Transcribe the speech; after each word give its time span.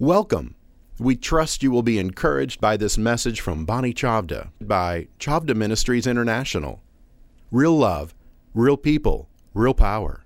Welcome. 0.00 0.54
We 0.98 1.14
trust 1.14 1.62
you 1.62 1.70
will 1.70 1.82
be 1.82 1.98
encouraged 1.98 2.58
by 2.58 2.78
this 2.78 2.96
message 2.96 3.42
from 3.42 3.66
Bonnie 3.66 3.92
Chavda 3.92 4.48
by 4.58 5.08
Chavda 5.18 5.54
Ministries 5.54 6.06
International. 6.06 6.80
Real 7.50 7.76
love, 7.76 8.14
real 8.54 8.78
people, 8.78 9.28
real 9.52 9.74
power. 9.74 10.24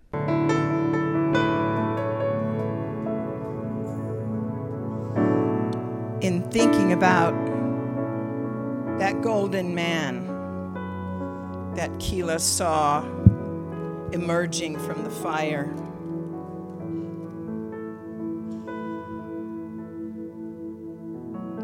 In 6.20 6.48
thinking 6.52 6.92
about 6.92 7.34
that 9.00 9.22
golden 9.22 9.74
man 9.74 10.24
that 11.74 11.90
Keela 11.98 12.38
saw 12.38 13.04
emerging 14.12 14.78
from 14.78 15.02
the 15.02 15.10
fire. 15.10 15.74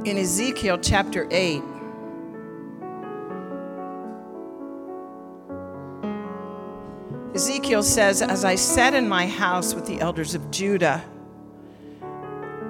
In 0.03 0.17
Ezekiel 0.17 0.79
chapter 0.79 1.29
8, 1.31 1.63
Ezekiel 7.35 7.83
says, 7.83 8.23
As 8.23 8.43
I 8.43 8.55
sat 8.55 8.95
in 8.95 9.07
my 9.11 9.27
house 9.27 9.75
with 9.75 9.85
the 9.85 10.01
elders 10.01 10.35
of 10.35 10.51
Judah, 10.51 11.05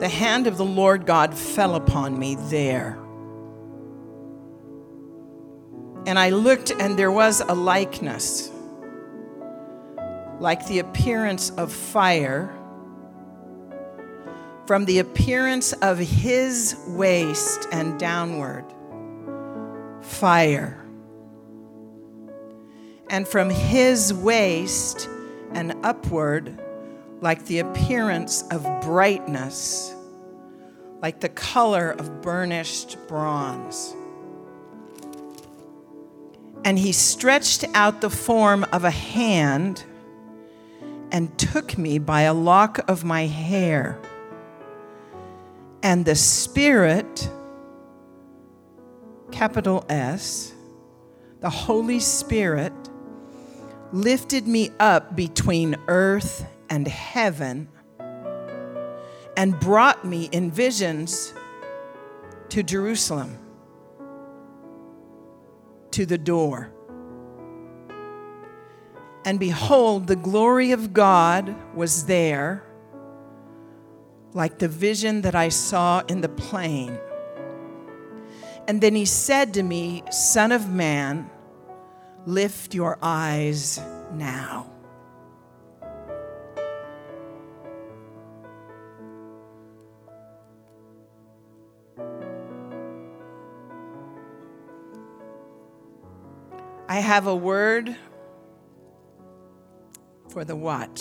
the 0.01 0.09
hand 0.09 0.49
of 0.49 0.57
the 0.57 0.65
Lord 0.65 1.07
God 1.07 1.33
fell 1.33 1.77
upon 1.77 2.19
me 2.19 2.35
there. 2.35 2.99
And 6.07 6.19
I 6.19 6.31
looked, 6.31 6.73
and 6.73 6.99
there 6.99 7.13
was 7.13 7.43
a 7.43 7.55
likeness, 7.55 8.51
like 10.41 10.67
the 10.67 10.81
appearance 10.81 11.51
of 11.51 11.73
fire, 11.73 12.53
from 14.71 14.85
the 14.85 15.01
appearance 15.01 15.73
of 15.73 15.99
his 15.99 16.77
waist 16.87 17.67
and 17.73 17.99
downward, 17.99 18.65
fire. 20.01 20.81
And 23.09 23.27
from 23.27 23.51
his 23.51 24.15
waist 24.15 25.09
and 25.55 25.75
upward, 25.83 26.57
like 27.21 27.47
the 27.47 27.59
appearance 27.59 28.45
of 28.53 28.65
brightness, 28.81 29.93
like 31.03 31.19
the 31.19 31.31
color 31.31 31.91
of 31.91 32.23
burnished 32.23 32.97
bronze. 33.09 33.97
And 36.65 36.79
he 36.79 36.93
stretched 36.93 37.65
out 37.75 38.03
the 38.03 38.11
form 38.11 38.65
of 38.73 38.85
a 38.85 38.93
hand 38.93 39.83
and 41.11 41.37
took 41.41 41.77
me 41.77 41.99
by 41.99 42.21
a 42.21 42.33
lock 42.33 42.79
of 42.89 43.03
my 43.03 43.27
hair. 43.27 44.01
And 45.83 46.05
the 46.05 46.15
Spirit, 46.15 47.31
capital 49.31 49.85
S, 49.89 50.53
the 51.41 51.51
Holy 51.51 52.01
Spirit, 52.01 52.73
lifted 53.93 54.47
me 54.47 54.71
up 54.79 55.17
between 55.17 55.77
earth 55.89 56.47
and 56.69 56.87
heaven 56.87 57.69
and 59.37 59.59
brought 59.59 60.05
me 60.05 60.29
in 60.33 60.51
visions 60.51 61.33
to 62.51 62.63
Jerusalem 62.63 63.39
to 65.93 66.05
the 66.05 66.19
door. 66.19 66.73
And 69.25 69.39
behold, 69.39 70.07
the 70.07 70.17
glory 70.17 70.73
of 70.73 70.93
God 70.93 71.55
was 71.75 72.07
there, 72.07 72.65
like 74.33 74.59
the 74.59 74.69
vision 74.69 75.23
that 75.23 75.35
I 75.35 75.49
saw 75.49 76.03
in 76.09 76.21
the 76.21 76.29
plain. 76.29 76.99
And 78.69 78.81
then 78.81 78.95
he 78.95 79.05
said 79.05 79.55
to 79.55 79.63
me, 79.63 80.05
Son 80.11 80.53
of 80.53 80.71
man, 80.71 81.29
lift 82.27 82.75
your 82.75 82.99
eyes 83.03 83.81
now. 84.13 84.71
I 96.89 96.99
have 96.99 97.27
a 97.29 97.37
word 97.37 97.97
for 100.29 100.45
the 100.45 100.57
watch. 100.57 101.01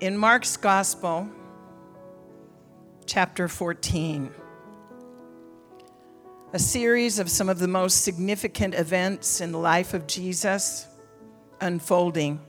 In 0.00 0.16
Mark's 0.16 0.56
Gospel, 0.56 1.28
chapter 3.04 3.48
14, 3.48 4.30
a 6.54 6.58
series 6.58 7.18
of 7.18 7.28
some 7.28 7.50
of 7.50 7.58
the 7.58 7.68
most 7.68 8.02
significant 8.02 8.74
events 8.74 9.42
in 9.42 9.52
the 9.52 9.58
life 9.58 9.92
of 9.92 10.06
Jesus 10.06 10.86
unfolding. 11.60 12.40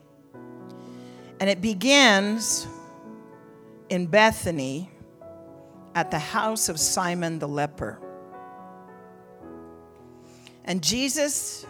And 1.42 1.50
it 1.50 1.60
begins 1.60 2.68
in 3.90 4.06
Bethany 4.06 4.90
at 5.94 6.10
the 6.10 6.20
house 6.20 6.70
of 6.70 6.80
Simon 6.80 7.40
the 7.40 7.50
leper. 7.50 8.00
And 10.64 10.82
Jesus 10.82 11.66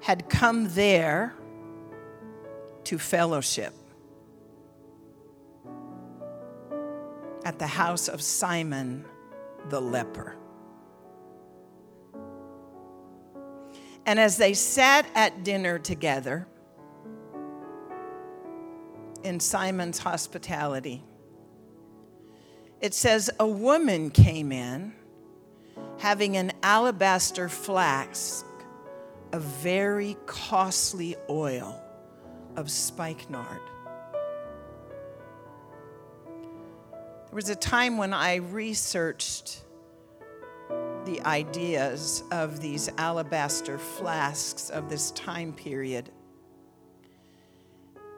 had 0.00 0.28
come 0.28 0.68
there 0.74 1.34
to 2.84 2.98
fellowship 2.98 3.74
at 7.44 7.58
the 7.58 7.66
house 7.66 8.08
of 8.08 8.22
Simon 8.22 9.04
the 9.68 9.80
leper. 9.80 10.36
And 14.04 14.18
as 14.18 14.36
they 14.36 14.54
sat 14.54 15.06
at 15.14 15.44
dinner 15.44 15.78
together 15.78 16.46
in 19.22 19.38
Simon's 19.38 19.98
hospitality, 19.98 21.04
it 22.80 22.94
says, 22.94 23.30
A 23.38 23.46
woman 23.46 24.10
came 24.10 24.50
in 24.50 24.92
having 25.98 26.36
an 26.36 26.52
alabaster 26.64 27.48
flask 27.48 28.44
of 29.32 29.42
very 29.42 30.16
costly 30.26 31.14
oil 31.30 31.80
of 32.56 32.70
spikenard. 32.70 33.60
There 37.32 37.36
was 37.36 37.48
a 37.48 37.56
time 37.56 37.96
when 37.96 38.12
I 38.12 38.34
researched 38.34 39.64
the 41.06 41.22
ideas 41.24 42.24
of 42.30 42.60
these 42.60 42.90
alabaster 42.98 43.78
flasks 43.78 44.68
of 44.68 44.90
this 44.90 45.12
time 45.12 45.54
period. 45.54 46.10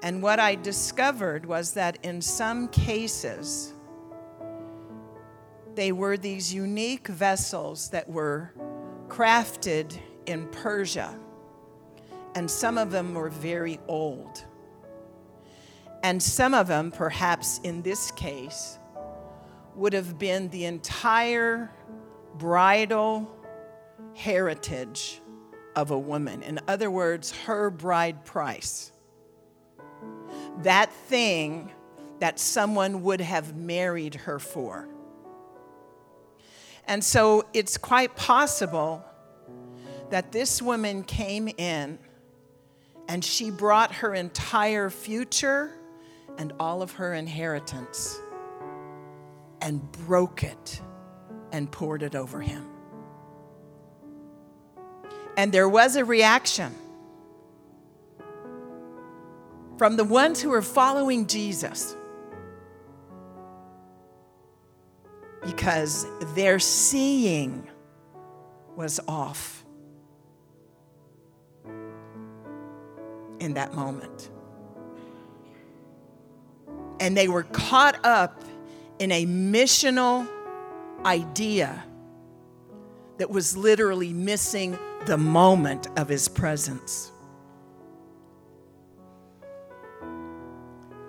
And 0.03 0.21
what 0.21 0.41
I 0.41 0.57
discovered 0.57 1.47
was 1.47 1.75
that 1.75 1.99
in 2.03 2.21
some 2.21 2.67
cases, 2.67 3.73
they 5.77 5.93
were 5.93 6.17
these 6.17 6.53
unique 6.53 7.07
vessels 7.07 7.91
that 7.91 8.09
were 8.09 8.51
crafted 9.07 9.97
in 10.27 10.49
Persia, 10.49 11.17
and 12.35 12.51
some 12.51 12.77
of 12.77 12.91
them 12.91 13.15
were 13.15 13.31
very 13.31 13.79
old. 13.87 14.45
And 16.03 16.21
some 16.21 16.53
of 16.53 16.67
them, 16.67 16.91
perhaps 16.91 17.61
in 17.63 17.81
this 17.83 18.11
case, 18.11 18.81
would 19.77 19.93
have 19.93 20.19
been 20.19 20.49
the 20.49 20.65
entire 20.65 21.71
bridal 22.37 23.31
heritage 24.15 25.21
of 25.77 25.91
a 25.91 25.99
woman. 25.99 26.43
In 26.43 26.61
other 26.69 26.91
words, 26.91 27.33
her 27.33 27.71
bride 27.71 28.25
price. 28.25 28.93
That 30.63 30.93
thing 30.93 31.73
that 32.21 32.39
someone 32.39 33.03
would 33.03 33.21
have 33.21 33.57
married 33.57 34.15
her 34.15 34.39
for. 34.39 34.89
And 36.87 37.03
so 37.03 37.45
it's 37.53 37.77
quite 37.77 38.15
possible 38.15 39.05
that 40.11 40.33
this 40.33 40.63
woman 40.63 41.03
came 41.03 41.49
in 41.49 41.99
and 43.09 43.25
she 43.25 43.51
brought 43.51 43.93
her 43.97 44.15
entire 44.15 44.91
future 44.91 45.73
and 46.39 46.53
all 46.61 46.83
of 46.83 46.93
her 46.93 47.15
inheritance 47.15 48.21
and 49.65 49.91
broke 50.07 50.45
it 50.45 50.81
and 51.51 51.73
poured 51.73 52.03
it 52.03 52.15
over 52.15 52.41
him. 52.41 52.69
And 55.39 55.51
there 55.51 55.69
was 55.69 55.97
a 55.97 56.05
reaction 56.05 56.73
from 59.79 59.97
the 59.97 60.05
ones 60.05 60.41
who 60.41 60.51
were 60.51 60.63
following 60.63 61.27
Jesus 61.27 61.97
because 65.43 66.07
their 66.35 66.59
seeing 66.59 67.67
was 68.77 69.01
off 69.09 69.65
in 73.41 73.55
that 73.55 73.73
moment. 73.73 74.31
And 77.01 77.17
they 77.17 77.29
were 77.29 77.45
caught 77.45 77.99
up 78.05 78.45
in 78.99 79.13
a 79.13 79.27
missional 79.27 80.29
idea 81.05 81.85
that 83.19 83.31
was 83.31 83.57
literally 83.57 84.13
missing 84.13 84.79
the 85.07 85.19
moment 85.19 85.87
of 85.97 86.09
his 86.09 86.29
presence. 86.29 87.13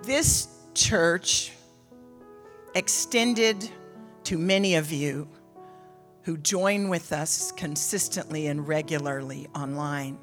This 0.04 0.48
church 0.74 1.52
extended 2.76 3.70
to 4.26 4.38
many 4.38 4.76
of 4.76 4.92
you 4.92 5.28
who 6.24 6.38
join 6.38 6.90
with 6.90 7.14
us 7.14 7.52
consistently 7.52 8.48
and 8.48 8.68
regularly 8.68 9.48
online, 9.56 10.18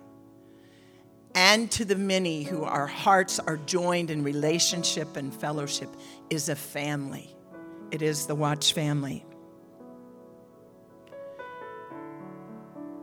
and 1.35 1.71
to 1.71 1.85
the 1.85 1.97
many 1.97 2.43
who 2.43 2.65
our 2.65 2.87
hearts 2.87 3.39
are 3.39 3.57
joined 3.57 4.11
in 4.11 4.23
relationship 4.23 5.17
and 5.17 5.33
fellowship, 5.33 5.89
is 6.29 6.49
a 6.49 6.57
family. 6.57 7.35
It 7.93 8.01
is 8.01 8.25
the 8.25 8.35
Watch 8.35 8.73
family. 8.73 9.23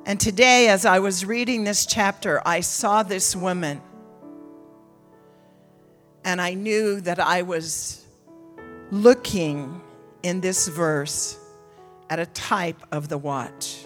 And 0.07 0.19
today, 0.19 0.67
as 0.67 0.83
I 0.83 0.97
was 0.97 1.23
reading 1.23 1.63
this 1.63 1.85
chapter, 1.85 2.41
I 2.43 2.61
saw 2.61 3.03
this 3.03 3.35
woman, 3.35 3.83
and 6.25 6.41
I 6.41 6.55
knew 6.55 6.99
that 7.01 7.19
I 7.19 7.43
was 7.43 8.03
looking 8.89 9.79
in 10.23 10.41
this 10.41 10.67
verse 10.67 11.37
at 12.09 12.17
a 12.17 12.25
type 12.25 12.81
of 12.91 13.09
the 13.09 13.17
watch. 13.19 13.85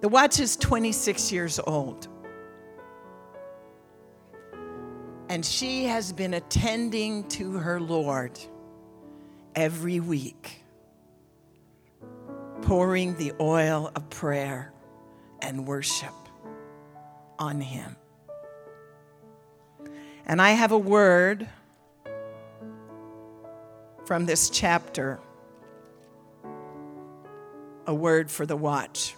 The 0.00 0.08
watch 0.08 0.40
is 0.40 0.56
26 0.56 1.30
years 1.30 1.60
old. 1.60 2.08
And 5.38 5.46
she 5.46 5.84
has 5.84 6.12
been 6.12 6.34
attending 6.34 7.28
to 7.28 7.52
her 7.58 7.78
Lord 7.78 8.36
every 9.54 10.00
week, 10.00 10.64
pouring 12.62 13.14
the 13.14 13.30
oil 13.38 13.92
of 13.94 14.10
prayer 14.10 14.72
and 15.40 15.64
worship 15.64 16.12
on 17.38 17.60
him. 17.60 17.94
And 20.26 20.42
I 20.42 20.50
have 20.50 20.72
a 20.72 20.78
word 20.78 21.48
from 24.06 24.26
this 24.26 24.50
chapter 24.50 25.20
a 27.86 27.94
word 27.94 28.28
for 28.28 28.44
the 28.44 28.56
watch. 28.56 29.14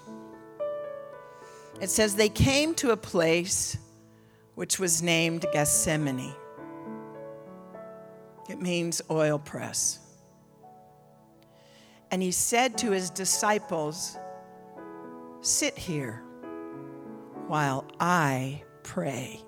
It 1.81 1.89
says, 1.89 2.15
They 2.15 2.29
came 2.29 2.75
to 2.75 2.91
a 2.91 2.97
place 2.99 3.79
which 4.61 4.79
was 4.79 5.01
named 5.01 5.47
Gethsemane. 5.55 6.35
It 8.51 8.61
means 8.61 9.01
oil 9.11 9.39
press. 9.39 9.99
And 12.11 12.21
he 12.21 12.31
said 12.31 12.77
to 12.77 12.91
his 12.91 13.09
disciples, 13.09 14.19
Sit 15.41 15.79
here 15.79 16.23
while 17.47 17.87
I 17.99 18.63
pray. 18.83 19.41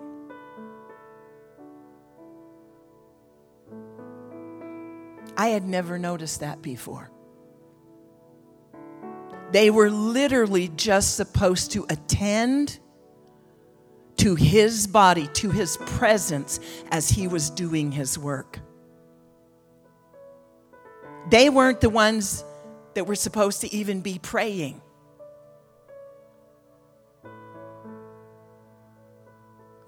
I 5.37 5.49
had 5.49 5.67
never 5.67 5.99
noticed 5.99 6.39
that 6.39 6.63
before. 6.63 7.11
They 9.51 9.69
were 9.69 9.91
literally 9.91 10.69
just 10.69 11.15
supposed 11.15 11.73
to 11.73 11.85
attend 11.87 12.79
to 14.23 14.35
his 14.35 14.87
body, 14.87 15.27
to 15.33 15.51
his 15.51 15.75
presence 15.75 16.61
as 16.91 17.09
he 17.09 17.27
was 17.27 17.49
doing 17.49 17.91
his 17.91 18.17
work. 18.17 18.57
They 21.29 21.49
weren't 21.49 21.81
the 21.81 21.89
ones 21.89 22.45
that 22.93 23.05
were 23.05 23.15
supposed 23.15 23.59
to 23.61 23.75
even 23.75 23.99
be 23.99 24.19
praying. 24.19 24.81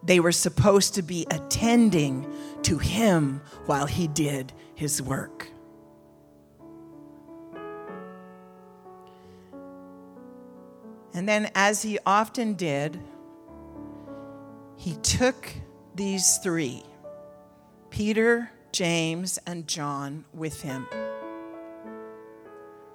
They 0.03 0.19
were 0.19 0.33
supposed 0.33 0.95
to 0.95 1.01
be 1.01 1.25
attending 1.31 2.29
to 2.63 2.77
him 2.77 3.41
while 3.67 3.85
he 3.85 4.05
did 4.09 4.51
his 4.75 5.01
work. 5.01 5.47
And 11.13 11.29
then, 11.29 11.49
as 11.55 11.83
he 11.83 11.99
often 12.05 12.55
did, 12.55 12.99
he 14.85 14.93
took 14.97 15.51
these 15.95 16.37
three 16.37 16.83
Peter, 17.89 18.51
James, 18.71 19.39
and 19.47 19.67
John 19.67 20.25
with 20.31 20.61
him. 20.61 20.87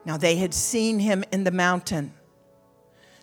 Now, 0.05 0.17
they 0.17 0.37
had 0.37 0.55
seen 0.55 1.01
him 1.01 1.25
in 1.33 1.43
the 1.43 1.51
mountain. 1.51 2.15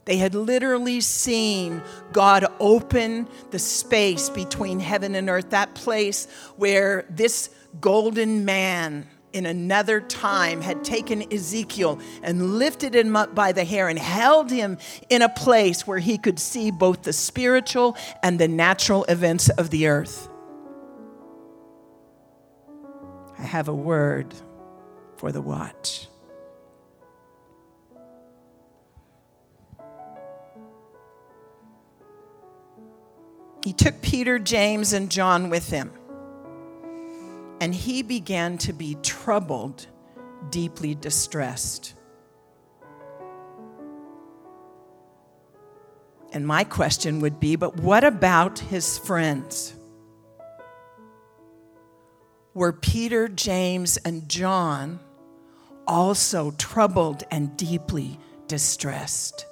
They 0.03 0.17
had 0.17 0.35
literally 0.35 0.99
seen 0.99 1.81
God 2.11 2.45
open 2.59 3.29
the 3.51 3.59
space 3.59 4.29
between 4.29 4.81
heaven 4.81 5.15
and 5.15 5.29
earth, 5.29 5.51
that 5.51 5.73
place 5.73 6.27
where 6.57 7.05
this 7.09 7.49
golden 7.79 8.43
man 8.43 9.07
in 9.38 9.45
another 9.45 10.01
time 10.01 10.62
had 10.62 10.84
taken 10.84 11.31
Ezekiel 11.31 12.00
and 12.24 12.57
lifted 12.57 12.95
him 12.95 13.16
up 13.16 13.36
by 13.36 13.51
the 13.51 13.63
hair 13.63 13.88
and 13.88 14.00
held 14.00 14.50
him 14.50 14.80
in 15.10 15.22
a 15.22 15.30
place 15.30 15.86
where 15.86 16.00
he 16.00 16.18
could 16.18 16.39
see 16.39 16.72
both 16.72 17.04
the 17.04 17.13
spiritual 17.13 17.95
and 18.24 18.39
the 18.39 18.48
natural 18.48 19.04
events 19.06 19.50
of 19.50 19.69
the 19.69 19.88
earth. 19.88 20.28
I 23.38 23.44
have 23.44 23.68
a 23.68 23.75
word 23.75 24.34
for 25.18 25.31
the 25.31 25.42
watch. 25.42 26.07
He 33.63 33.74
took 33.74 34.01
Peter, 34.01 34.39
James, 34.39 34.94
and 34.94 35.12
John 35.12 35.50
with 35.50 35.69
him 35.69 35.96
and 37.59 37.74
he 37.74 38.01
began 38.01 38.57
to 38.59 38.74
be 38.74 38.95
troubled, 39.01 39.88
deeply 40.50 40.95
distressed. 40.95 41.94
And 46.34 46.46
my 46.46 46.63
question 46.63 47.20
would 47.22 47.39
be 47.39 47.55
but 47.55 47.77
what 47.77 48.03
about 48.03 48.60
his 48.60 48.98
friends? 48.98 49.74
Were 52.53 52.74
Peter, 52.74 53.27
James, 53.27 53.98
and 53.98 54.27
John 54.27 55.00
also 55.88 56.51
troubled 56.51 57.24
and 57.31 57.55
deeply 57.55 58.20
distressed? 58.48 59.46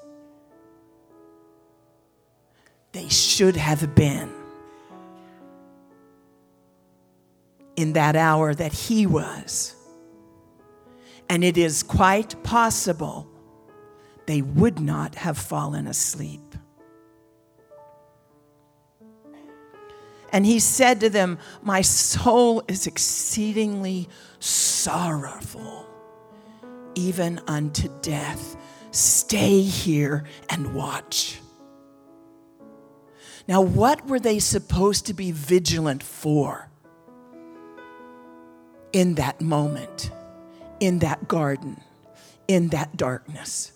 They 2.91 3.09
should 3.09 3.55
have 3.55 3.93
been. 3.95 4.44
In 7.75 7.93
that 7.93 8.15
hour 8.15 8.53
that 8.53 8.73
he 8.73 9.05
was. 9.05 9.75
And 11.29 11.43
it 11.43 11.57
is 11.57 11.83
quite 11.83 12.41
possible 12.43 13.27
they 14.25 14.41
would 14.41 14.79
not 14.79 15.15
have 15.15 15.37
fallen 15.37 15.87
asleep. 15.87 16.41
And 20.31 20.45
he 20.45 20.59
said 20.59 20.99
to 20.99 21.09
them, 21.09 21.37
My 21.61 21.81
soul 21.81 22.63
is 22.67 22.87
exceedingly 22.87 24.09
sorrowful, 24.39 25.87
even 26.95 27.39
unto 27.47 27.89
death. 28.01 28.57
Stay 28.91 29.61
here 29.61 30.25
and 30.49 30.73
watch. 30.73 31.39
Now, 33.47 33.61
what 33.61 34.07
were 34.07 34.19
they 34.19 34.39
supposed 34.39 35.05
to 35.05 35.13
be 35.13 35.31
vigilant 35.31 36.01
for? 36.01 36.69
In 38.95 39.15
that 39.15 39.41
moment, 39.41 40.09
in 40.79 40.99
that 40.99 41.27
garden, 41.27 41.81
in 42.47 42.69
that 42.69 42.95
darkness. 42.95 43.73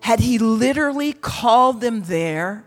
Had 0.00 0.18
he 0.18 0.36
literally 0.36 1.12
called 1.12 1.80
them 1.80 2.02
there 2.02 2.64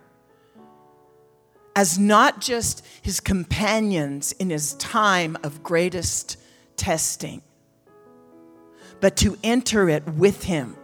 as 1.75 1.99
not 1.99 2.39
just 2.39 2.81
his 3.01 3.19
companions 3.19 4.31
in 4.39 4.49
his 4.49 4.75
time 4.75 5.37
of 5.43 5.61
greatest 5.61 6.37
testing, 6.77 7.41
but 9.01 9.17
to 9.17 9.37
enter 9.43 9.89
it 9.89 10.07
with 10.07 10.45
him 10.45 10.77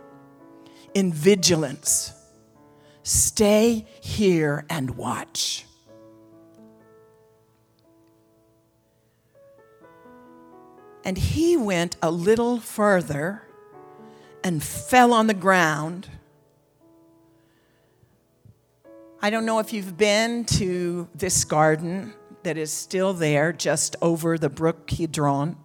in 0.94 1.14
vigilance. 1.14 2.12
Stay 3.04 3.86
here 4.02 4.66
and 4.70 4.98
watch. 4.98 5.66
And 11.04 11.18
he 11.18 11.58
went 11.58 11.98
a 12.02 12.12
little 12.12 12.60
further 12.60 13.44
and 14.44 14.62
fell 14.62 15.14
on 15.14 15.28
the 15.28 15.34
ground. 15.34 16.10
I 19.22 19.30
don't 19.30 19.46
know 19.46 19.60
if 19.60 19.74
you've 19.74 19.98
been 19.98 20.46
to 20.46 21.08
this 21.14 21.44
garden 21.44 22.14
that 22.44 22.58
is 22.58 22.72
still 22.72 23.14
there 23.14 23.54
just 23.54 23.96
over 24.02 24.38
the 24.38 24.50
brook 24.50 24.88
Kidron 24.88 25.56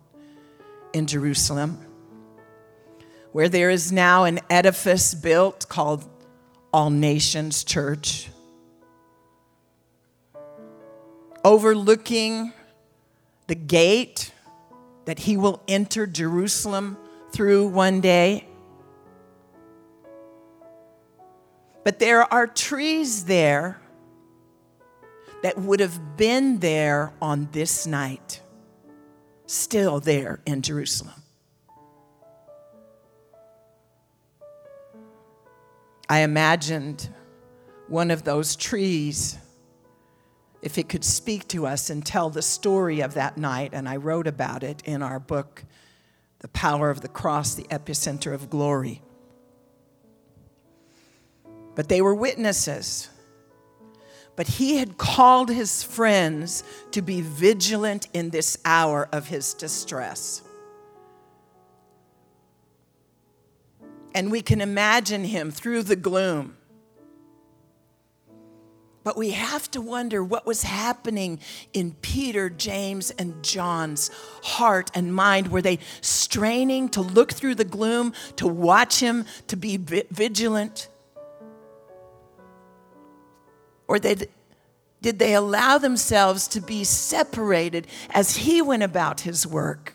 in 0.92 1.06
Jerusalem, 1.06 1.78
where 3.32 3.48
there 3.48 3.70
is 3.70 3.92
now 3.92 4.24
an 4.24 4.40
edifice 4.50 5.14
built 5.14 5.68
called 5.68 6.08
All 6.72 6.90
Nations 6.90 7.64
Church, 7.64 8.28
overlooking 11.44 12.52
the 13.46 13.54
gate 13.54 14.32
that 15.06 15.20
he 15.20 15.36
will 15.36 15.62
enter 15.66 16.06
Jerusalem 16.06 16.98
through 17.32 17.68
one 17.68 18.00
day. 18.00 18.46
But 21.84 21.98
there 21.98 22.32
are 22.32 22.46
trees 22.46 23.24
there 23.24 23.80
that 25.42 25.56
would 25.58 25.80
have 25.80 26.16
been 26.16 26.58
there 26.58 27.12
on 27.22 27.48
this 27.52 27.86
night, 27.86 28.40
still 29.46 30.00
there 30.00 30.40
in 30.44 30.62
Jerusalem. 30.62 31.22
I 36.08 36.20
imagined 36.20 37.08
one 37.88 38.10
of 38.10 38.24
those 38.24 38.56
trees, 38.56 39.38
if 40.66 40.78
it 40.78 40.88
could 40.88 41.04
speak 41.04 41.46
to 41.46 41.64
us 41.64 41.90
and 41.90 42.04
tell 42.04 42.28
the 42.28 42.42
story 42.42 42.98
of 42.98 43.14
that 43.14 43.38
night, 43.38 43.70
and 43.72 43.88
I 43.88 43.98
wrote 43.98 44.26
about 44.26 44.64
it 44.64 44.82
in 44.84 45.00
our 45.00 45.20
book, 45.20 45.62
The 46.40 46.48
Power 46.48 46.90
of 46.90 47.02
the 47.02 47.08
Cross, 47.08 47.54
the 47.54 47.68
Epicenter 47.70 48.34
of 48.34 48.50
Glory. 48.50 49.00
But 51.76 51.88
they 51.88 52.02
were 52.02 52.16
witnesses. 52.16 53.08
But 54.34 54.48
he 54.48 54.78
had 54.78 54.98
called 54.98 55.50
his 55.50 55.84
friends 55.84 56.64
to 56.90 57.00
be 57.00 57.20
vigilant 57.20 58.08
in 58.12 58.30
this 58.30 58.58
hour 58.64 59.08
of 59.12 59.28
his 59.28 59.54
distress. 59.54 60.42
And 64.16 64.32
we 64.32 64.42
can 64.42 64.60
imagine 64.60 65.22
him 65.22 65.52
through 65.52 65.84
the 65.84 65.94
gloom. 65.94 66.56
But 69.06 69.16
we 69.16 69.30
have 69.30 69.70
to 69.70 69.80
wonder 69.80 70.24
what 70.24 70.46
was 70.46 70.64
happening 70.64 71.38
in 71.72 71.92
Peter, 72.02 72.50
James, 72.50 73.12
and 73.12 73.40
John's 73.40 74.10
heart 74.42 74.90
and 74.96 75.14
mind. 75.14 75.46
Were 75.46 75.62
they 75.62 75.78
straining 76.00 76.88
to 76.88 77.02
look 77.02 77.32
through 77.32 77.54
the 77.54 77.64
gloom, 77.64 78.14
to 78.34 78.48
watch 78.48 78.98
him, 78.98 79.24
to 79.46 79.54
be 79.54 79.76
vigilant? 79.76 80.88
Or 83.86 84.00
did, 84.00 84.28
did 85.00 85.20
they 85.20 85.34
allow 85.34 85.78
themselves 85.78 86.48
to 86.48 86.60
be 86.60 86.82
separated 86.82 87.86
as 88.10 88.34
he 88.34 88.60
went 88.60 88.82
about 88.82 89.20
his 89.20 89.46
work? 89.46 89.94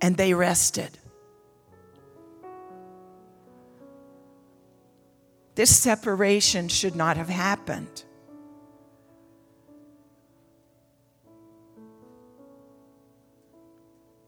And 0.00 0.16
they 0.16 0.32
rested. 0.32 0.96
This 5.54 5.74
separation 5.76 6.68
should 6.68 6.94
not 6.94 7.16
have 7.16 7.28
happened. 7.28 8.04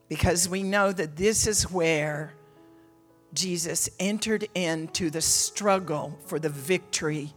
Because 0.09 0.49
we 0.49 0.63
know 0.63 0.93
that 0.93 1.17
this 1.17 1.47
is 1.47 1.71
where 1.71 2.35
Jesus 3.33 3.89
entered 3.99 4.47
into 4.55 5.09
the 5.09 5.23
struggle 5.23 6.19
for 6.27 6.39
the 6.39 6.51
victory 6.51 7.33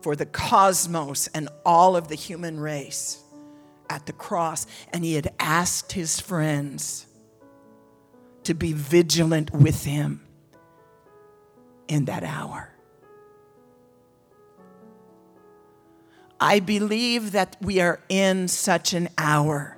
for 0.00 0.16
the 0.16 0.26
cosmos 0.26 1.28
and 1.28 1.48
all 1.64 1.96
of 1.96 2.08
the 2.08 2.14
human 2.14 2.58
race 2.58 3.22
at 3.88 4.06
the 4.06 4.12
cross. 4.12 4.66
And 4.92 5.04
he 5.04 5.14
had 5.14 5.32
asked 5.38 5.92
his 5.92 6.20
friends 6.20 7.06
to 8.44 8.54
be 8.54 8.72
vigilant 8.72 9.52
with 9.52 9.84
him 9.84 10.22
in 11.88 12.06
that 12.06 12.24
hour. 12.24 12.72
I 16.40 16.60
believe 16.60 17.32
that 17.32 17.56
we 17.60 17.80
are 17.80 18.00
in 18.08 18.48
such 18.48 18.94
an 18.94 19.10
hour 19.18 19.76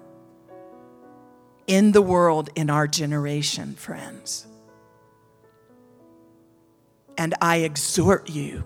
in 1.66 1.90
the 1.90 2.02
world 2.02 2.50
in 2.54 2.71
our 2.71 2.87
generation, 2.87 3.75
friends. 3.75 4.47
And 7.19 7.35
I 7.40 7.59
exhort 7.59 8.31
you 8.31 8.64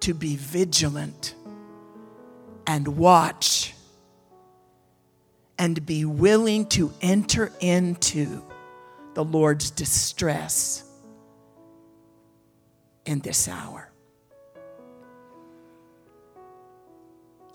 to 0.00 0.12
be 0.12 0.34
vigilant 0.34 1.36
and 2.66 2.88
watch 2.96 3.74
and 5.58 5.86
be 5.86 6.04
willing 6.04 6.66
to 6.66 6.92
enter 7.00 7.52
into 7.60 8.42
the 9.14 9.24
Lord's 9.24 9.70
distress 9.70 10.82
in 13.04 13.20
this 13.20 13.46
hour. 13.46 13.91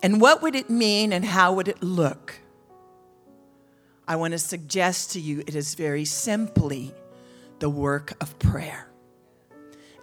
And 0.08 0.22
what 0.22 0.42
would 0.42 0.56
it 0.56 0.70
mean 0.70 1.12
and 1.12 1.26
how 1.26 1.52
would 1.52 1.68
it 1.68 1.84
look? 1.84 2.40
I 4.08 4.16
want 4.16 4.32
to 4.32 4.40
suggest 4.40 5.12
to 5.12 5.20
you 5.20 5.44
it 5.46 5.54
is 5.54 5.76
very 5.76 6.06
simply 6.06 6.94
the 7.60 7.70
work 7.70 8.14
of 8.22 8.40
prayer 8.40 8.88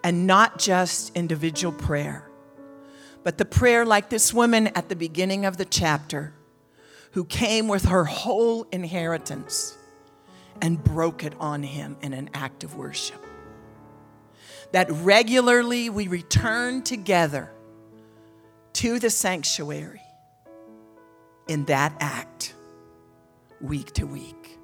and 0.02 0.26
not 0.26 0.58
just 0.58 1.16
individual 1.16 1.72
prayer, 1.72 2.28
but 3.22 3.38
the 3.38 3.46
prayer 3.46 3.86
like 3.86 4.10
this 4.10 4.34
woman 4.34 4.66
at 4.66 4.90
the 4.90 4.94
beginning 4.94 5.46
of 5.46 5.56
the 5.56 5.64
chapter 5.64 6.34
who 7.12 7.24
came 7.24 7.66
with 7.66 7.86
her 7.86 8.04
whole 8.04 8.64
inheritance 8.72 9.74
and 10.60 10.84
broke 10.84 11.24
it 11.24 11.32
on 11.40 11.62
him 11.62 11.96
in 12.02 12.12
an 12.12 12.28
act 12.34 12.62
of 12.62 12.76
worship. 12.76 13.24
That 14.72 14.90
regularly 14.90 15.88
we 15.88 16.08
return 16.08 16.82
together 16.82 17.53
to 18.74 18.98
the 18.98 19.10
sanctuary 19.10 20.02
in 21.48 21.64
that 21.66 21.94
act 22.00 22.54
week 23.60 23.92
to 23.94 24.04
week. 24.06 24.58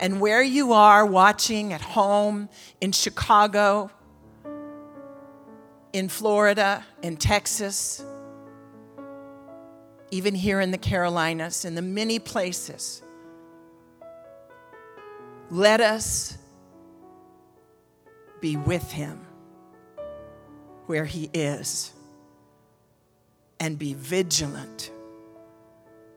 And 0.00 0.20
where 0.20 0.42
you 0.42 0.72
are 0.72 1.06
watching 1.06 1.72
at 1.72 1.80
home 1.80 2.48
in 2.80 2.92
Chicago, 2.92 3.90
in 5.92 6.08
Florida, 6.08 6.84
in 7.02 7.16
Texas, 7.16 8.04
even 10.10 10.34
here 10.34 10.60
in 10.60 10.70
the 10.70 10.78
Carolinas, 10.78 11.64
in 11.64 11.74
the 11.74 11.82
many 11.82 12.18
places. 12.18 13.02
Let 15.50 15.80
us 15.80 16.38
be 18.40 18.56
with 18.56 18.90
him 18.90 19.20
where 20.86 21.04
he 21.04 21.30
is 21.32 21.92
and 23.62 23.78
be 23.78 23.94
vigilant 23.94 24.90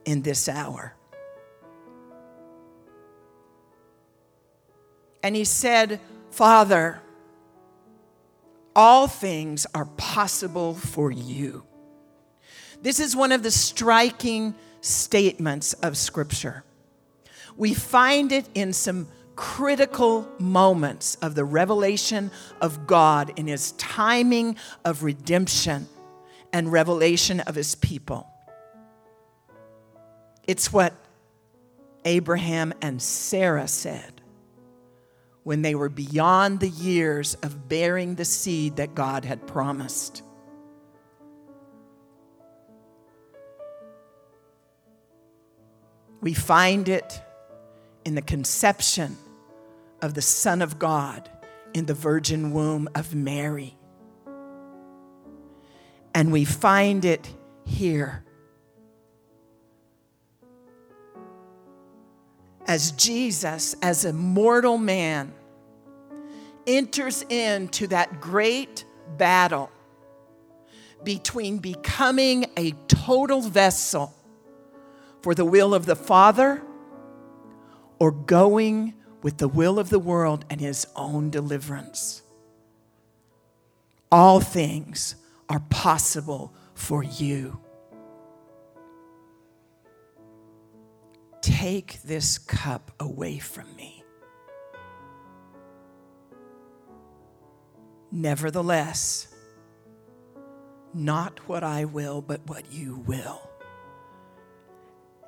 in 0.04 0.20
this 0.22 0.48
hour. 0.48 0.96
And 5.22 5.36
he 5.36 5.44
said, 5.44 6.00
Father, 6.32 7.00
all 8.74 9.06
things 9.06 9.64
are 9.76 9.84
possible 9.84 10.74
for 10.74 11.12
you. 11.12 11.62
This 12.82 12.98
is 12.98 13.14
one 13.14 13.30
of 13.30 13.44
the 13.44 13.52
striking 13.52 14.56
statements 14.80 15.72
of 15.74 15.96
Scripture. 15.96 16.64
We 17.56 17.74
find 17.74 18.32
it 18.32 18.48
in 18.54 18.72
some 18.72 19.06
critical 19.36 20.28
moments 20.40 21.14
of 21.22 21.36
the 21.36 21.44
revelation 21.44 22.32
of 22.60 22.88
God 22.88 23.32
in 23.36 23.46
His 23.46 23.70
timing 23.72 24.56
of 24.84 25.04
redemption 25.04 25.86
and 26.52 26.70
revelation 26.70 27.40
of 27.40 27.54
His 27.54 27.74
people. 27.74 28.28
It's 30.46 30.72
what 30.72 30.94
Abraham 32.04 32.72
and 32.80 33.02
Sarah 33.02 33.68
said 33.68 34.22
when 35.42 35.62
they 35.62 35.74
were 35.74 35.88
beyond 35.88 36.60
the 36.60 36.68
years 36.68 37.34
of 37.36 37.68
bearing 37.68 38.16
the 38.16 38.24
seed 38.24 38.76
that 38.76 38.94
God 38.94 39.24
had 39.24 39.46
promised. 39.46 40.22
We 46.20 46.34
find 46.34 46.88
it 46.88 47.20
in 48.04 48.16
the 48.16 48.22
conception 48.22 49.16
of 50.02 50.14
the 50.14 50.22
Son 50.22 50.62
of 50.62 50.78
God 50.78 51.30
in 51.74 51.86
the 51.86 51.94
virgin 51.94 52.52
womb 52.52 52.88
of 52.94 53.14
Mary. 53.14 53.75
And 56.16 56.32
we 56.32 56.46
find 56.46 57.04
it 57.04 57.30
here 57.66 58.24
as 62.66 62.92
Jesus, 62.92 63.76
as 63.82 64.06
a 64.06 64.14
mortal 64.14 64.78
man, 64.78 65.34
enters 66.66 67.22
into 67.28 67.88
that 67.88 68.22
great 68.22 68.86
battle 69.18 69.70
between 71.04 71.58
becoming 71.58 72.46
a 72.56 72.70
total 72.88 73.42
vessel 73.42 74.14
for 75.20 75.34
the 75.34 75.44
will 75.44 75.74
of 75.74 75.84
the 75.84 75.96
Father 75.96 76.62
or 77.98 78.10
going 78.10 78.94
with 79.22 79.36
the 79.36 79.48
will 79.48 79.78
of 79.78 79.90
the 79.90 79.98
world 79.98 80.46
and 80.48 80.62
his 80.62 80.86
own 80.96 81.28
deliverance. 81.28 82.22
All 84.10 84.40
things 84.40 85.16
are 85.48 85.60
possible 85.70 86.54
for 86.74 87.02
you. 87.02 87.60
Take 91.42 92.02
this 92.02 92.38
cup 92.38 92.90
away 92.98 93.38
from 93.38 93.74
me. 93.76 94.02
Nevertheless, 98.10 99.28
not 100.94 101.38
what 101.48 101.62
I 101.62 101.84
will, 101.84 102.22
but 102.22 102.40
what 102.46 102.72
you 102.72 102.96
will. 103.06 103.50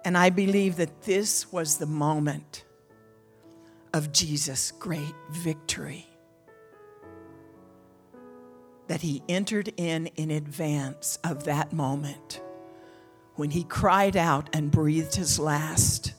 And 0.05 0.17
I 0.17 0.31
believe 0.31 0.77
that 0.77 1.03
this 1.03 1.53
was 1.53 1.77
the 1.77 1.87
moment 1.87 2.65
of 3.93 4.13
Jesus' 4.13 4.73
great 4.73 5.15
victory. 5.31 6.07
That 8.89 9.01
he 9.03 9.23
entered 9.29 9.73
in 9.77 10.09
in 10.17 10.31
advance 10.31 11.19
of 11.23 11.45
that 11.45 11.73
moment 11.73 12.41
when 13.37 13.51
he 13.51 13.63
cried 13.63 14.17
out 14.17 14.51
and 14.53 14.71
breathed 14.71 15.15
his 15.15 15.39
last. 15.39 16.15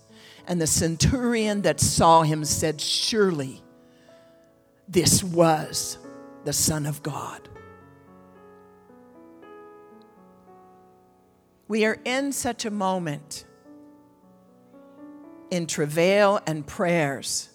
And 0.48 0.62
the 0.62 0.68
centurion 0.68 1.64
that 1.64 1.80
saw 1.80 2.24
him 2.24 2.46
said, 2.46 2.80
Surely 2.80 3.62
this 4.88 5.24
was 5.24 5.98
the 6.46 6.54
Son 6.54 6.86
of 6.86 7.04
God. 7.04 7.50
We 11.68 11.86
are 11.86 12.00
in 12.04 12.32
such 12.32 12.66
a 12.66 12.72
moment 12.72 13.46
in 15.52 15.68
travail 15.68 16.40
and 16.48 16.66
prayers 16.66 17.50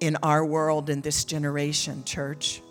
in 0.00 0.16
our 0.22 0.44
world 0.44 0.90
in 0.90 1.02
this 1.02 1.24
generation, 1.24 2.04
church. 2.04 2.62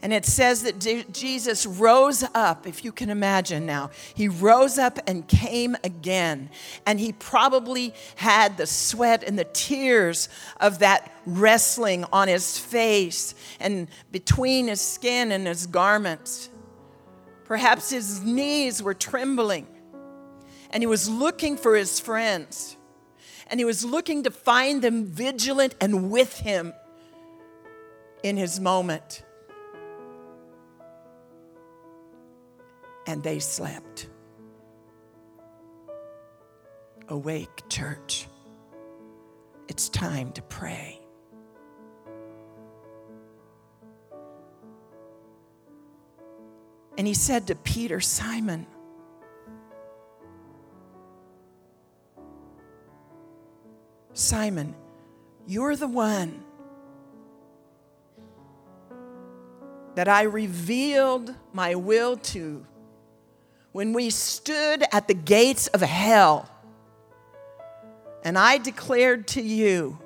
And 0.00 0.12
it 0.12 0.24
says 0.24 0.62
that 0.62 0.78
Jesus 1.12 1.66
rose 1.66 2.24
up, 2.34 2.68
if 2.68 2.84
you 2.84 2.92
can 2.92 3.10
imagine 3.10 3.66
now. 3.66 3.90
He 4.14 4.28
rose 4.28 4.78
up 4.78 5.00
and 5.08 5.26
came 5.26 5.76
again. 5.82 6.50
And 6.86 7.00
he 7.00 7.12
probably 7.12 7.94
had 8.14 8.56
the 8.56 8.66
sweat 8.66 9.24
and 9.24 9.36
the 9.36 9.44
tears 9.44 10.28
of 10.60 10.78
that 10.78 11.12
wrestling 11.26 12.04
on 12.12 12.28
his 12.28 12.58
face 12.58 13.34
and 13.58 13.88
between 14.12 14.68
his 14.68 14.80
skin 14.80 15.32
and 15.32 15.46
his 15.46 15.66
garments. 15.66 16.48
Perhaps 17.44 17.90
his 17.90 18.22
knees 18.22 18.80
were 18.80 18.94
trembling. 18.94 19.66
And 20.70 20.80
he 20.80 20.86
was 20.86 21.08
looking 21.08 21.56
for 21.56 21.74
his 21.74 21.98
friends 21.98 22.76
and 23.50 23.58
he 23.58 23.64
was 23.64 23.84
looking 23.84 24.22
to 24.24 24.30
find 24.30 24.82
them 24.82 25.06
vigilant 25.06 25.74
and 25.80 26.10
with 26.10 26.38
him 26.40 26.72
in 28.22 28.36
his 28.36 28.60
moment. 28.60 29.22
And 33.08 33.22
they 33.22 33.38
slept. 33.38 34.10
Awake, 37.08 37.62
church. 37.70 38.28
It's 39.66 39.88
time 39.88 40.30
to 40.32 40.42
pray. 40.42 41.00
And 46.98 47.06
he 47.06 47.14
said 47.14 47.46
to 47.46 47.54
Peter, 47.54 47.98
Simon, 48.00 48.66
Simon, 54.12 54.74
you're 55.46 55.76
the 55.76 55.88
one 55.88 56.44
that 59.94 60.08
I 60.08 60.22
revealed 60.22 61.34
my 61.54 61.74
will 61.74 62.16
to 62.18 62.66
when 63.72 63.92
we 63.92 64.10
stood 64.10 64.84
at 64.92 65.08
the 65.08 65.14
gates 65.14 65.66
of 65.68 65.80
hell. 65.80 66.48
And 68.24 68.38
I 68.38 68.58
declared 68.58 69.28
to 69.28 69.42
you 69.42 69.98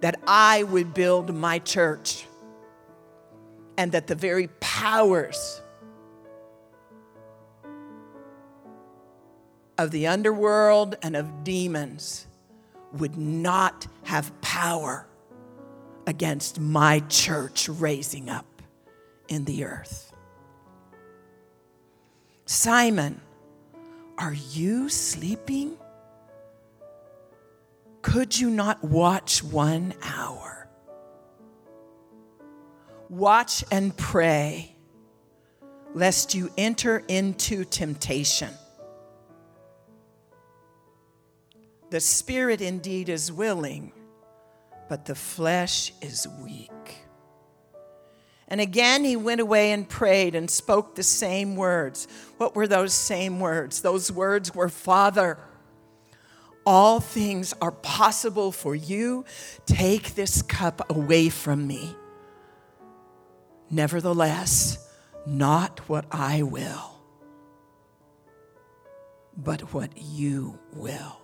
that 0.00 0.20
I 0.26 0.62
would 0.64 0.92
build 0.94 1.34
my 1.34 1.58
church 1.58 2.26
and 3.76 3.92
that 3.92 4.06
the 4.06 4.14
very 4.14 4.48
powers 4.60 5.62
of 9.78 9.90
the 9.90 10.06
underworld 10.06 10.96
and 11.02 11.16
of 11.16 11.42
demons 11.42 12.26
would 12.92 13.16
not 13.16 13.86
have 14.04 14.40
power 14.40 15.06
against 16.06 16.60
my 16.60 17.00
church 17.08 17.68
raising 17.68 18.28
up 18.28 18.62
in 19.28 19.44
the 19.46 19.64
earth. 19.64 20.13
Simon, 22.46 23.20
are 24.18 24.34
you 24.34 24.88
sleeping? 24.88 25.78
Could 28.02 28.38
you 28.38 28.50
not 28.50 28.84
watch 28.84 29.42
one 29.42 29.94
hour? 30.02 30.68
Watch 33.08 33.64
and 33.70 33.96
pray, 33.96 34.76
lest 35.94 36.34
you 36.34 36.50
enter 36.58 37.02
into 37.08 37.64
temptation. 37.64 38.50
The 41.88 42.00
spirit 42.00 42.60
indeed 42.60 43.08
is 43.08 43.32
willing, 43.32 43.92
but 44.88 45.06
the 45.06 45.14
flesh 45.14 45.92
is 46.02 46.28
weak. 46.42 47.03
And 48.48 48.60
again, 48.60 49.04
he 49.04 49.16
went 49.16 49.40
away 49.40 49.72
and 49.72 49.88
prayed 49.88 50.34
and 50.34 50.50
spoke 50.50 50.94
the 50.94 51.02
same 51.02 51.56
words. 51.56 52.06
What 52.36 52.54
were 52.54 52.66
those 52.66 52.92
same 52.92 53.40
words? 53.40 53.82
Those 53.82 54.12
words 54.12 54.54
were 54.54 54.68
Father, 54.68 55.38
all 56.66 57.00
things 57.00 57.54
are 57.60 57.72
possible 57.72 58.52
for 58.52 58.74
you. 58.74 59.24
Take 59.66 60.14
this 60.14 60.42
cup 60.42 60.90
away 60.90 61.28
from 61.28 61.66
me. 61.66 61.94
Nevertheless, 63.70 64.78
not 65.26 65.80
what 65.88 66.04
I 66.10 66.42
will, 66.42 67.00
but 69.36 69.72
what 69.74 69.90
you 69.96 70.58
will. 70.72 71.20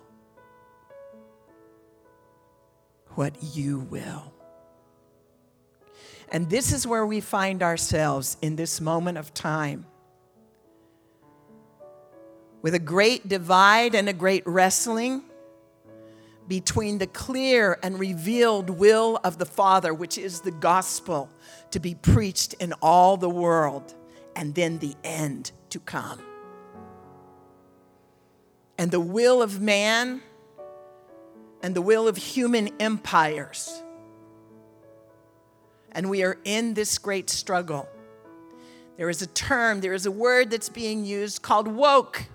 what 3.15 3.35
you 3.41 3.79
will. 3.79 4.33
And 6.31 6.49
this 6.49 6.71
is 6.71 6.87
where 6.87 7.05
we 7.05 7.19
find 7.19 7.61
ourselves 7.61 8.37
in 8.41 8.55
this 8.55 8.79
moment 8.79 9.17
of 9.17 9.33
time. 9.33 9.85
With 12.61 12.73
a 12.73 12.79
great 12.79 13.27
divide 13.27 13.95
and 13.95 14.07
a 14.07 14.13
great 14.13 14.43
wrestling 14.45 15.23
between 16.47 16.97
the 16.97 17.07
clear 17.07 17.77
and 17.83 17.99
revealed 17.99 18.69
will 18.69 19.19
of 19.23 19.37
the 19.37 19.45
Father, 19.45 19.93
which 19.93 20.17
is 20.17 20.41
the 20.41 20.51
gospel 20.51 21.29
to 21.71 21.79
be 21.79 21.95
preached 21.95 22.53
in 22.55 22.73
all 22.81 23.17
the 23.17 23.29
world, 23.29 23.93
and 24.35 24.55
then 24.55 24.79
the 24.79 24.95
end 25.03 25.51
to 25.69 25.79
come. 25.79 26.21
And 28.77 28.89
the 28.89 28.99
will 28.99 29.41
of 29.41 29.61
man 29.61 30.21
and 31.61 31.75
the 31.75 31.81
will 31.81 32.07
of 32.07 32.17
human 32.17 32.69
empires. 32.79 33.83
And 35.91 36.09
we 36.09 36.23
are 36.23 36.37
in 36.43 36.73
this 36.73 36.97
great 36.97 37.29
struggle. 37.29 37.87
There 38.97 39.09
is 39.09 39.21
a 39.21 39.27
term, 39.27 39.81
there 39.81 39.93
is 39.93 40.05
a 40.05 40.11
word 40.11 40.51
that's 40.51 40.69
being 40.69 41.05
used 41.05 41.41
called 41.41 41.67
woke. 41.67 42.25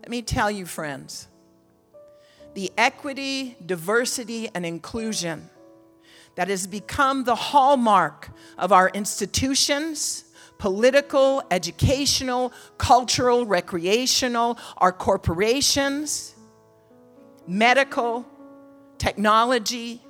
Let 0.00 0.10
me 0.10 0.22
tell 0.22 0.50
you, 0.50 0.66
friends, 0.66 1.28
the 2.54 2.72
equity, 2.78 3.56
diversity, 3.64 4.48
and 4.54 4.64
inclusion 4.64 5.50
that 6.36 6.48
has 6.48 6.66
become 6.66 7.24
the 7.24 7.34
hallmark 7.34 8.30
of 8.56 8.72
our 8.72 8.88
institutions, 8.90 10.24
political, 10.58 11.42
educational, 11.50 12.52
cultural, 12.78 13.44
recreational, 13.46 14.58
our 14.78 14.92
corporations 14.92 16.36
medical, 17.46 18.26
technology, 18.98 20.02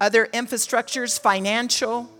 other 0.00 0.26
infrastructures, 0.26 1.18
financial. 1.18 2.10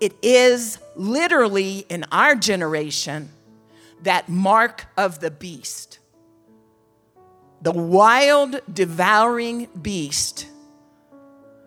It 0.00 0.14
is 0.22 0.78
literally 0.96 1.86
in 1.88 2.04
our 2.12 2.34
generation 2.34 3.30
that 4.02 4.28
mark 4.28 4.86
of 4.96 5.20
the 5.20 5.30
beast. 5.30 5.98
The 7.62 7.72
wild, 7.72 8.60
devouring 8.72 9.68
beast 9.80 10.46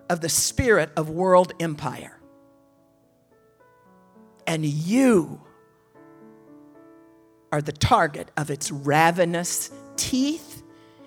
of 0.10 0.22
the 0.22 0.30
spirit 0.30 0.92
of 0.96 1.10
world 1.10 1.54
empire. 1.60 2.18
And 4.46 4.64
you 4.66 5.42
are 7.52 7.62
the 7.62 7.72
target 7.72 8.30
of 8.38 8.52
its 8.52 8.72
ravenous 8.72 9.72
teeth 9.96 10.64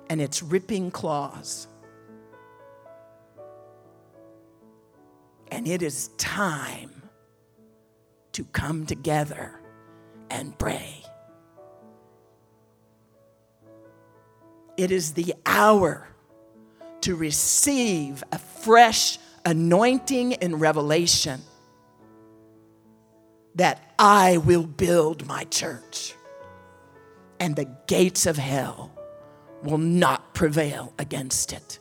and 0.08 0.20
its 0.20 0.42
ripping 0.42 0.90
claws. 0.90 1.68
And 5.61 5.68
it 5.68 5.83
is 5.83 6.09
time 6.16 7.03
to 8.33 8.44
come 8.44 8.87
together 8.87 9.61
and 10.31 10.59
pray. 10.59 11.05
It 14.79 14.90
is 14.90 15.12
the 15.12 15.35
hour 15.44 16.09
to 17.03 17.14
receive 17.14 18.25
a 18.33 18.38
fresh 18.38 19.18
anointing 19.44 20.33
and 20.37 20.62
revelation 20.62 21.42
that 23.57 23.92
I 23.99 24.38
will 24.38 24.64
build 24.64 25.27
my 25.27 25.44
church 25.44 26.14
and 27.38 27.55
the 27.55 27.68
gates 27.87 28.25
of 28.25 28.38
hell 28.38 28.92
will 29.62 29.77
not 29.77 30.33
prevail 30.33 30.94
against 30.99 31.53
it. 31.53 31.81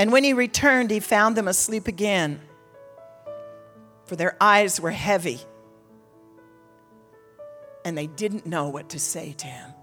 And 0.00 0.12
when 0.12 0.24
he 0.24 0.32
returned, 0.32 0.90
he 0.90 0.98
found 0.98 1.36
them 1.36 1.46
asleep 1.46 1.86
again, 1.86 2.40
for 4.06 4.16
their 4.16 4.34
eyes 4.40 4.80
were 4.80 4.90
heavy, 4.90 5.40
and 7.84 7.98
they 7.98 8.06
didn't 8.06 8.46
know 8.46 8.70
what 8.70 8.88
to 8.88 8.98
say 8.98 9.34
to 9.34 9.46
him. 9.46 9.74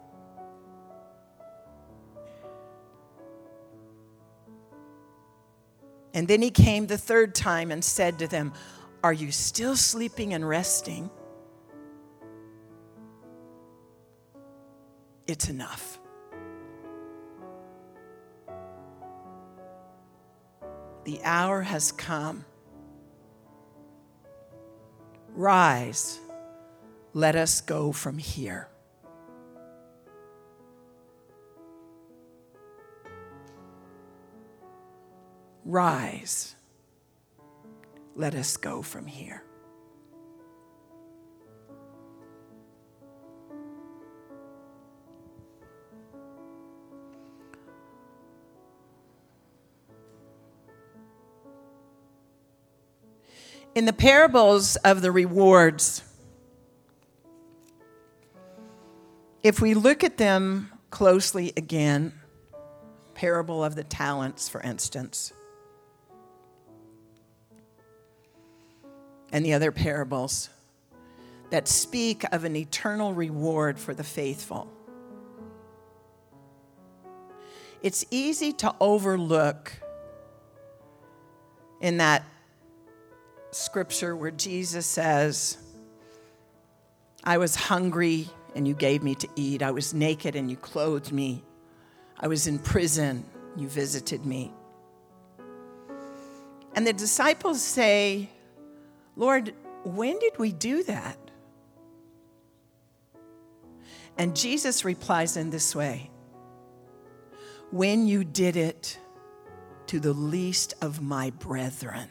And 6.16 6.28
then 6.28 6.42
he 6.42 6.50
came 6.50 6.88
the 6.88 6.98
third 6.98 7.36
time 7.36 7.70
and 7.70 7.86
said 7.86 8.18
to 8.18 8.28
them, 8.28 8.54
Are 9.04 9.14
you 9.14 9.32
still 9.32 9.76
sleeping 9.76 10.34
and 10.34 10.50
resting? 10.50 11.12
It's 15.28 15.48
enough. 15.48 16.00
The 21.08 21.22
hour 21.24 21.62
has 21.62 21.94
come. 21.94 22.44
Rise, 25.30 26.20
let 27.14 27.38
us 27.38 27.62
go 27.62 27.94
from 27.94 28.18
here. 28.18 28.68
Rise, 35.64 36.56
let 38.18 38.36
us 38.36 38.58
go 38.58 38.82
from 38.82 39.06
here. 39.06 39.47
In 53.78 53.86
the 53.86 53.94
parables 53.94 54.76
of 54.78 55.04
the 55.04 55.12
rewards, 55.12 56.02
if 59.44 59.62
we 59.62 59.76
look 59.76 60.04
at 60.04 60.18
them 60.18 60.72
closely 60.90 61.54
again, 61.56 62.12
parable 63.14 63.64
of 63.64 63.76
the 63.76 63.84
talents, 63.84 64.50
for 64.50 64.62
instance, 64.62 65.32
and 69.32 69.46
the 69.46 69.54
other 69.54 69.72
parables 69.72 70.50
that 71.52 71.68
speak 71.68 72.24
of 72.32 72.46
an 72.46 72.56
eternal 72.56 73.14
reward 73.14 73.78
for 73.78 73.94
the 73.94 74.04
faithful. 74.04 74.68
It's 77.84 78.04
easy 78.10 78.54
to 78.54 78.74
overlook 78.80 79.72
in 81.80 81.98
that 81.98 82.24
scripture 83.52 84.16
where 84.16 84.32
Jesus 84.32 84.86
says, 84.86 85.58
I 87.24 87.38
was 87.38 87.56
hungry 87.56 88.30
and 88.56 88.68
you 88.68 88.74
gave 88.74 89.04
me 89.04 89.16
to 89.16 89.28
eat. 89.36 89.62
I 89.62 89.72
was 89.72 89.94
naked 89.94 90.36
and 90.36 90.50
you 90.50 90.58
clothed 90.58 91.12
me. 91.12 91.44
I 92.20 92.28
was 92.28 92.48
in 92.48 92.60
prison, 92.60 93.26
you 93.56 93.68
visited 93.68 94.26
me. 94.26 94.52
And 96.74 96.86
the 96.86 96.94
disciples 96.94 97.62
say, 97.62 98.30
Lord, 99.16 99.54
when 99.84 100.20
did 100.20 100.38
we 100.38 100.52
do 100.52 100.84
that? 100.84 101.18
And 104.18 104.36
Jesus 104.36 104.84
replies 104.84 105.38
in 105.38 105.50
this 105.50 105.76
way 105.76 106.10
When 107.72 108.08
you 108.08 108.24
did 108.24 108.56
it 108.56 109.00
to 109.88 110.00
the 110.00 110.14
least 110.14 110.74
of 110.82 111.02
my 111.02 111.30
brethren. 111.32 112.10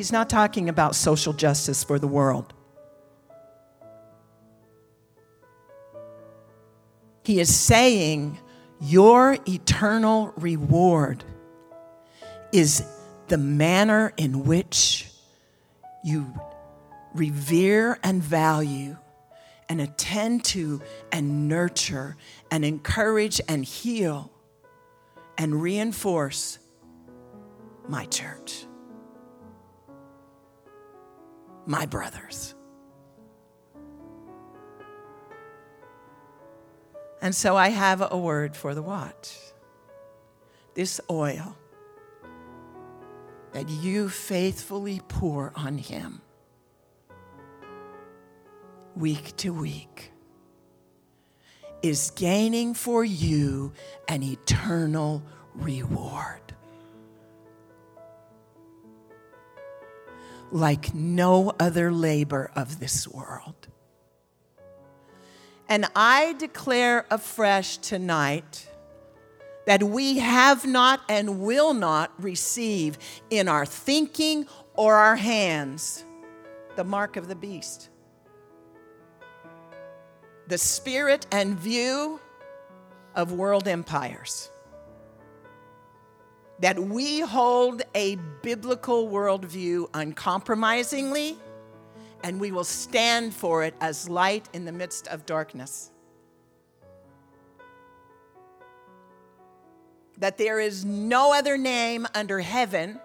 He's 0.00 0.12
not 0.12 0.30
talking 0.30 0.70
about 0.70 0.94
social 0.94 1.34
justice 1.34 1.84
for 1.84 1.98
the 1.98 2.08
world. 2.08 2.54
He 7.22 7.38
is 7.38 7.54
saying, 7.54 8.38
Your 8.80 9.36
eternal 9.46 10.32
reward 10.38 11.22
is 12.50 12.82
the 13.28 13.36
manner 13.36 14.14
in 14.16 14.46
which 14.46 15.06
you 16.02 16.32
revere 17.12 17.98
and 18.02 18.22
value 18.22 18.96
and 19.68 19.82
attend 19.82 20.44
to 20.46 20.80
and 21.12 21.46
nurture 21.46 22.16
and 22.50 22.64
encourage 22.64 23.38
and 23.48 23.66
heal 23.66 24.32
and 25.36 25.60
reinforce 25.60 26.58
my 27.86 28.06
church, 28.06 28.64
my 31.66 31.86
brothers. 31.86 32.54
And 37.22 37.34
so 37.34 37.56
I 37.56 37.68
have 37.68 38.06
a 38.10 38.16
word 38.16 38.56
for 38.56 38.74
the 38.74 38.82
watch. 38.82 39.36
This 40.74 41.00
oil 41.10 41.56
that 43.52 43.68
you 43.68 44.08
faithfully 44.08 45.00
pour 45.08 45.52
on 45.54 45.76
Him 45.76 46.22
week 48.96 49.36
to 49.38 49.52
week 49.52 50.12
is 51.82 52.10
gaining 52.12 52.74
for 52.74 53.04
you 53.04 53.72
an 54.08 54.22
eternal 54.22 55.22
reward. 55.54 56.49
Like 60.50 60.94
no 60.94 61.54
other 61.60 61.92
labor 61.92 62.50
of 62.56 62.80
this 62.80 63.06
world. 63.06 63.68
And 65.68 65.86
I 65.94 66.32
declare 66.32 67.06
afresh 67.10 67.76
tonight 67.76 68.68
that 69.66 69.84
we 69.84 70.18
have 70.18 70.66
not 70.66 71.00
and 71.08 71.40
will 71.40 71.74
not 71.74 72.12
receive 72.20 72.98
in 73.30 73.46
our 73.46 73.64
thinking 73.64 74.46
or 74.74 74.96
our 74.96 75.14
hands 75.14 76.04
the 76.74 76.82
mark 76.82 77.16
of 77.16 77.28
the 77.28 77.36
beast. 77.36 77.88
The 80.48 80.58
spirit 80.58 81.26
and 81.30 81.56
view 81.56 82.18
of 83.14 83.32
world 83.32 83.68
empires. 83.68 84.50
That 86.60 86.78
we 86.78 87.20
hold 87.20 87.82
a 87.94 88.16
biblical 88.42 89.08
worldview 89.08 89.88
uncompromisingly, 89.94 91.36
and 92.22 92.38
we 92.40 92.52
will 92.52 92.64
stand 92.64 93.34
for 93.34 93.64
it 93.64 93.74
as 93.80 94.08
light 94.08 94.48
in 94.52 94.64
the 94.64 94.72
midst 94.72 95.08
of 95.08 95.24
darkness. 95.26 95.90
that 100.20 100.36
there 100.36 100.60
is 100.60 100.84
no 100.84 101.34
other 101.34 101.56
name 101.56 102.06
under 102.14 102.40
heaven 102.40 103.00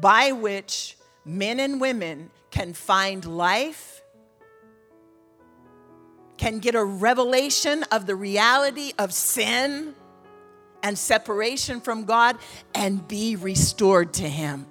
by 0.00 0.30
which 0.32 0.96
men 1.24 1.58
and 1.58 1.80
women 1.80 2.30
can 2.50 2.74
find 2.74 3.24
life, 3.24 4.02
can 6.36 6.58
get 6.58 6.74
a 6.74 6.84
revelation 6.84 7.82
of 7.84 8.06
the 8.06 8.14
reality 8.14 8.92
of 8.98 9.12
sin 9.12 9.94
and 10.84 10.98
separation 10.98 11.80
from 11.80 12.04
God, 12.04 12.36
and 12.74 13.08
be 13.08 13.36
restored 13.36 14.12
to 14.12 14.28
Him. 14.28 14.66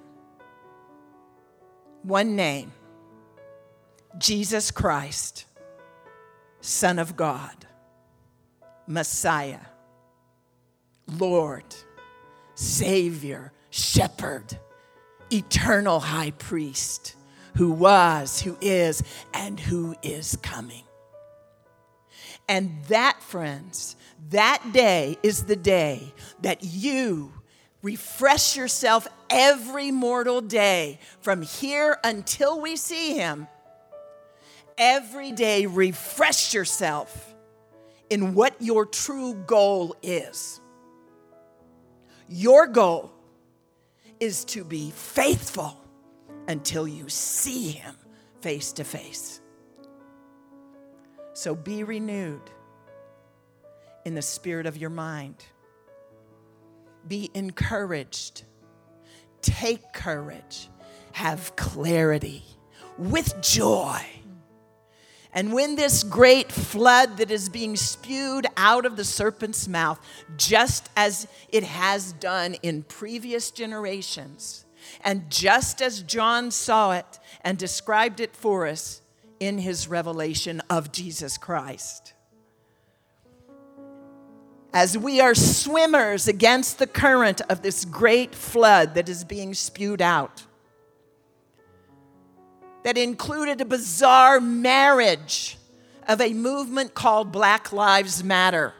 One 2.04 2.36
name 2.36 2.72
Jesus 4.16 4.70
Christ, 4.70 5.44
Son 6.60 7.00
of 7.00 7.16
God, 7.16 7.66
Messiah, 8.86 9.58
Lord, 11.18 11.64
Savior, 12.54 13.52
Shepherd, 13.70 14.56
eternal 15.32 15.98
high 15.98 16.30
priest, 16.30 17.16
who 17.56 17.72
was, 17.72 18.40
who 18.40 18.56
is, 18.60 19.02
and 19.34 19.58
who 19.58 19.96
is 20.04 20.36
coming. 20.42 20.83
And 22.48 22.84
that, 22.88 23.22
friends, 23.22 23.96
that 24.30 24.62
day 24.72 25.16
is 25.22 25.44
the 25.44 25.56
day 25.56 26.12
that 26.42 26.62
you 26.62 27.32
refresh 27.82 28.56
yourself 28.56 29.06
every 29.30 29.90
mortal 29.90 30.40
day 30.40 30.98
from 31.20 31.42
here 31.42 31.98
until 32.04 32.60
we 32.60 32.76
see 32.76 33.14
him. 33.14 33.46
Every 34.76 35.32
day, 35.32 35.66
refresh 35.66 36.52
yourself 36.52 37.34
in 38.10 38.34
what 38.34 38.54
your 38.60 38.86
true 38.86 39.34
goal 39.34 39.96
is. 40.02 40.60
Your 42.28 42.66
goal 42.66 43.12
is 44.18 44.44
to 44.46 44.64
be 44.64 44.90
faithful 44.90 45.78
until 46.48 46.88
you 46.88 47.08
see 47.08 47.70
him 47.70 47.94
face 48.40 48.72
to 48.72 48.84
face. 48.84 49.40
So 51.34 51.54
be 51.56 51.82
renewed 51.82 52.50
in 54.04 54.14
the 54.14 54.22
spirit 54.22 54.66
of 54.66 54.76
your 54.76 54.90
mind. 54.90 55.44
Be 57.06 57.30
encouraged. 57.34 58.44
Take 59.42 59.92
courage. 59.92 60.68
Have 61.12 61.54
clarity 61.56 62.44
with 62.96 63.42
joy. 63.42 64.00
And 65.32 65.52
when 65.52 65.74
this 65.74 66.04
great 66.04 66.52
flood 66.52 67.16
that 67.16 67.32
is 67.32 67.48
being 67.48 67.74
spewed 67.74 68.46
out 68.56 68.86
of 68.86 68.96
the 68.96 69.04
serpent's 69.04 69.66
mouth, 69.66 69.98
just 70.36 70.88
as 70.96 71.26
it 71.48 71.64
has 71.64 72.12
done 72.12 72.54
in 72.62 72.84
previous 72.84 73.50
generations, 73.50 74.64
and 75.02 75.28
just 75.30 75.82
as 75.82 76.02
John 76.02 76.52
saw 76.52 76.92
it 76.92 77.18
and 77.40 77.58
described 77.58 78.20
it 78.20 78.36
for 78.36 78.68
us 78.68 79.00
in 79.40 79.58
his 79.58 79.88
revelation 79.88 80.62
of 80.70 80.92
Jesus 80.92 81.38
Christ. 81.38 82.14
As 84.72 84.98
we 84.98 85.20
are 85.20 85.34
swimmers 85.34 86.26
against 86.26 86.78
the 86.78 86.86
current 86.86 87.40
of 87.48 87.62
this 87.62 87.84
great 87.84 88.34
flood 88.34 88.94
that 88.94 89.08
is 89.08 89.22
being 89.22 89.54
spewed 89.54 90.02
out, 90.02 90.44
that 92.82 92.98
included 92.98 93.60
a 93.60 93.64
bizarre 93.64 94.40
marriage 94.40 95.58
of 96.08 96.20
a 96.20 96.32
movement 96.34 96.94
called 96.94 97.32
Black 97.32 97.72
Lives 97.72 98.22
Matter, 98.22 98.74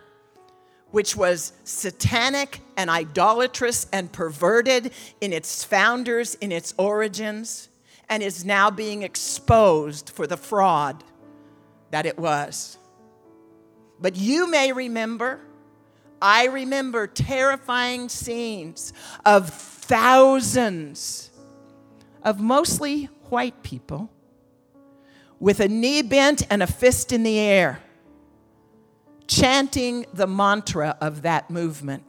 which 0.90 1.16
was 1.16 1.52
satanic 1.64 2.60
and 2.76 2.90
idolatrous 2.90 3.86
and 3.92 4.12
perverted 4.12 4.92
in 5.20 5.32
its 5.32 5.64
founders, 5.64 6.34
in 6.36 6.52
its 6.52 6.74
origins 6.76 7.68
and 8.08 8.22
is 8.22 8.44
now 8.44 8.70
being 8.70 9.02
exposed 9.02 10.10
for 10.10 10.26
the 10.26 10.36
fraud 10.36 11.02
that 11.90 12.06
it 12.06 12.18
was. 12.18 12.78
But 14.00 14.16
you 14.16 14.50
may 14.50 14.72
remember, 14.72 15.40
I 16.20 16.46
remember 16.46 17.06
terrifying 17.06 18.08
scenes 18.08 18.92
of 19.24 19.50
thousands 19.50 21.30
of 22.22 22.40
mostly 22.40 23.04
white 23.28 23.62
people 23.62 24.10
with 25.38 25.60
a 25.60 25.68
knee 25.68 26.02
bent 26.02 26.42
and 26.50 26.62
a 26.62 26.66
fist 26.66 27.12
in 27.12 27.22
the 27.22 27.38
air, 27.38 27.80
chanting 29.26 30.06
the 30.14 30.26
mantra 30.26 30.96
of 31.00 31.22
that 31.22 31.50
movement. 31.50 32.04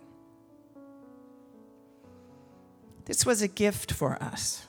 This 3.06 3.26
was 3.26 3.42
a 3.42 3.48
gift 3.48 3.92
for 3.92 4.22
us. 4.22 4.66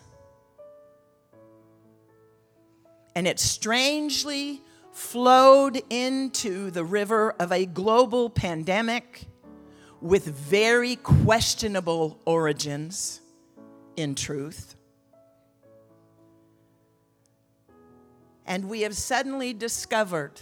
And 3.17 3.27
it 3.27 3.41
strangely 3.41 4.63
flowed 4.93 5.83
into 5.89 6.71
the 6.71 6.85
river 6.85 7.35
of 7.41 7.51
a 7.51 7.65
global 7.65 8.29
pandemic 8.29 9.25
with 10.03 10.27
very 10.27 10.97
questionable 10.97 12.21
origins, 12.27 13.23
in 13.97 14.15
truth. 14.15 14.77
And 18.45 18.69
we 18.69 18.83
have 18.83 18.95
suddenly 18.95 19.55
discovered 19.55 20.39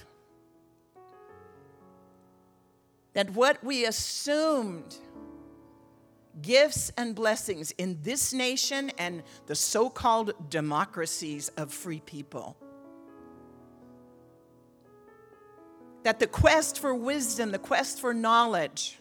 that 3.12 3.30
what 3.30 3.62
we 3.62 3.86
assumed 3.86 4.96
gifts 6.42 6.90
and 6.98 7.14
blessings 7.14 7.70
in 7.78 7.96
this 8.02 8.32
nation 8.32 8.90
and 8.98 9.22
the 9.46 9.54
so 9.54 9.88
called 9.88 10.50
democracies 10.50 11.48
of 11.50 11.72
free 11.72 12.00
people 12.00 12.56
that 16.04 16.20
the 16.20 16.26
quest 16.26 16.78
for 16.78 16.94
wisdom, 16.94 17.50
the 17.50 17.58
quest 17.58 18.00
for 18.00 18.14
knowledge, 18.14 18.98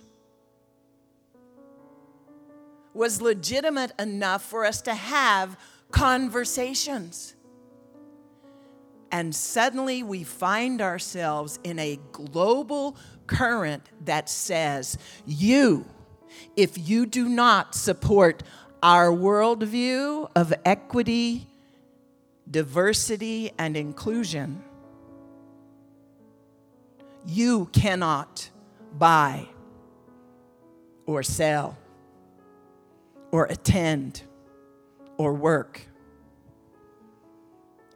was 2.93 3.21
legitimate 3.21 3.91
enough 3.99 4.43
for 4.43 4.65
us 4.65 4.81
to 4.81 4.93
have 4.93 5.57
conversations. 5.91 7.35
And 9.11 9.35
suddenly 9.35 10.01
we 10.01 10.23
find 10.23 10.81
ourselves 10.81 11.59
in 11.63 11.77
a 11.77 11.99
global 12.11 12.97
current 13.27 13.83
that 14.05 14.29
says, 14.29 14.97
You, 15.25 15.85
if 16.55 16.89
you 16.89 17.05
do 17.05 17.27
not 17.27 17.75
support 17.75 18.43
our 18.81 19.07
worldview 19.07 20.31
of 20.35 20.53
equity, 20.65 21.47
diversity, 22.49 23.51
and 23.57 23.77
inclusion, 23.77 24.63
you 27.25 27.67
cannot 27.71 28.49
buy 28.97 29.47
or 31.05 31.23
sell 31.23 31.77
or 33.31 33.45
attend 33.45 34.23
or 35.17 35.33
work. 35.33 35.87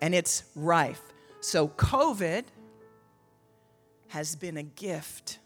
And 0.02 0.14
it's 0.14 0.44
rife. 0.56 1.02
So, 1.42 1.68
COVID 1.68 2.44
has 4.10 4.36
been 4.36 4.58
a 4.58 4.64
gift, 4.64 5.40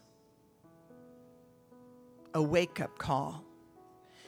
a 2.34 2.42
wake 2.42 2.80
up 2.80 2.98
call. 2.98 3.44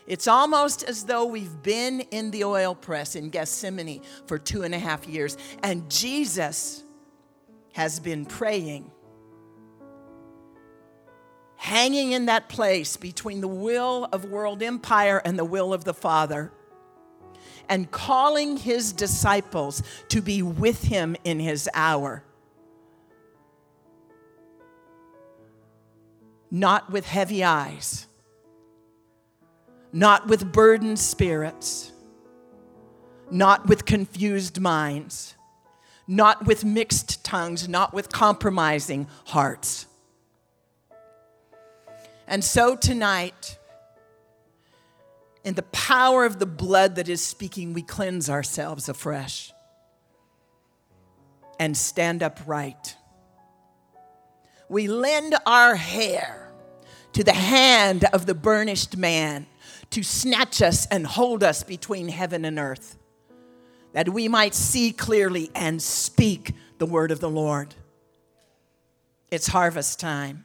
It's 0.07 0.29
almost 0.29 0.83
as 0.83 1.05
though 1.05 1.25
we've 1.25 1.63
been 1.63 2.01
in 2.01 2.31
the 2.31 2.45
oil 2.45 2.75
press 2.75 3.17
in 3.17 3.31
Gethsemane 3.31 4.03
for 4.27 4.39
two 4.39 4.63
and 4.63 4.75
a 4.75 4.79
half 4.79 5.07
years, 5.07 5.39
and 5.63 5.91
Jesus 5.91 6.85
has 7.73 8.01
been 8.01 8.27
praying 8.27 8.91
hanging 11.65 12.13
in 12.13 12.27
that 12.27 12.47
place 12.51 12.99
between 12.99 13.41
the 13.41 13.49
will 13.49 14.07
of 14.13 14.27
world 14.27 14.63
empire 14.63 15.23
and 15.25 15.39
the 15.39 15.45
will 15.47 15.73
of 15.73 15.83
the 15.85 15.95
Father, 15.95 16.53
and 17.71 17.91
calling 17.91 18.59
his 18.59 18.93
disciples 18.93 19.83
to 20.09 20.21
be 20.21 20.43
with 20.43 20.85
him 20.85 21.17
in 21.25 21.41
his 21.41 21.67
hour. 21.73 22.23
Not 26.51 26.93
with 26.93 27.07
heavy 27.07 27.43
eyes, 27.43 28.09
not 29.91 30.27
with 30.27 30.53
burdened 30.53 30.99
spirits, 30.99 31.93
not 33.31 33.67
with 33.71 33.87
confused 33.87 34.61
minds, 34.61 35.35
not 36.07 36.45
with 36.45 36.63
mixed 36.63 37.25
tongues, 37.25 37.67
not 37.67 37.95
with 37.95 38.11
compromising 38.13 39.07
hearts 39.25 39.87
and 42.27 42.43
so 42.43 42.77
tonight, 42.77 43.59
in 45.45 45.55
the 45.55 45.63
power 45.63 46.25
of 46.25 46.39
the 46.39 46.47
blood 46.47 46.97
that 46.97 47.09
is 47.09 47.23
speaking, 47.23 47.75
we 47.75 47.83
cleanse 47.83 48.31
ourselves 48.31 48.89
afresh 48.89 49.53
and 51.59 51.77
stand 51.77 52.23
upright. 52.23 52.97
We 54.69 54.89
lend 54.89 55.35
our 55.47 55.77
hair 55.77 56.51
to 57.13 57.23
the 57.23 57.33
hand 57.33 58.05
of 58.13 58.27
the 58.27 58.35
burnished 58.35 58.97
man 58.97 59.47
to 59.91 60.03
snatch 60.03 60.63
us 60.63 60.87
and 60.87 61.07
hold 61.07 61.45
us 61.45 61.63
between 61.63 62.09
heaven 62.09 62.45
and 62.45 62.59
earth, 62.59 62.99
that 63.93 64.09
we 64.09 64.27
might 64.27 64.55
see 64.55 64.93
clearly 64.93 65.51
and 65.55 65.81
speak 65.81 66.55
the 66.79 66.87
word 66.87 67.11
of 67.11 67.21
the 67.21 67.31
Lord. 67.31 67.75
It's 69.31 69.47
harvest 69.47 70.01
time. 70.01 70.45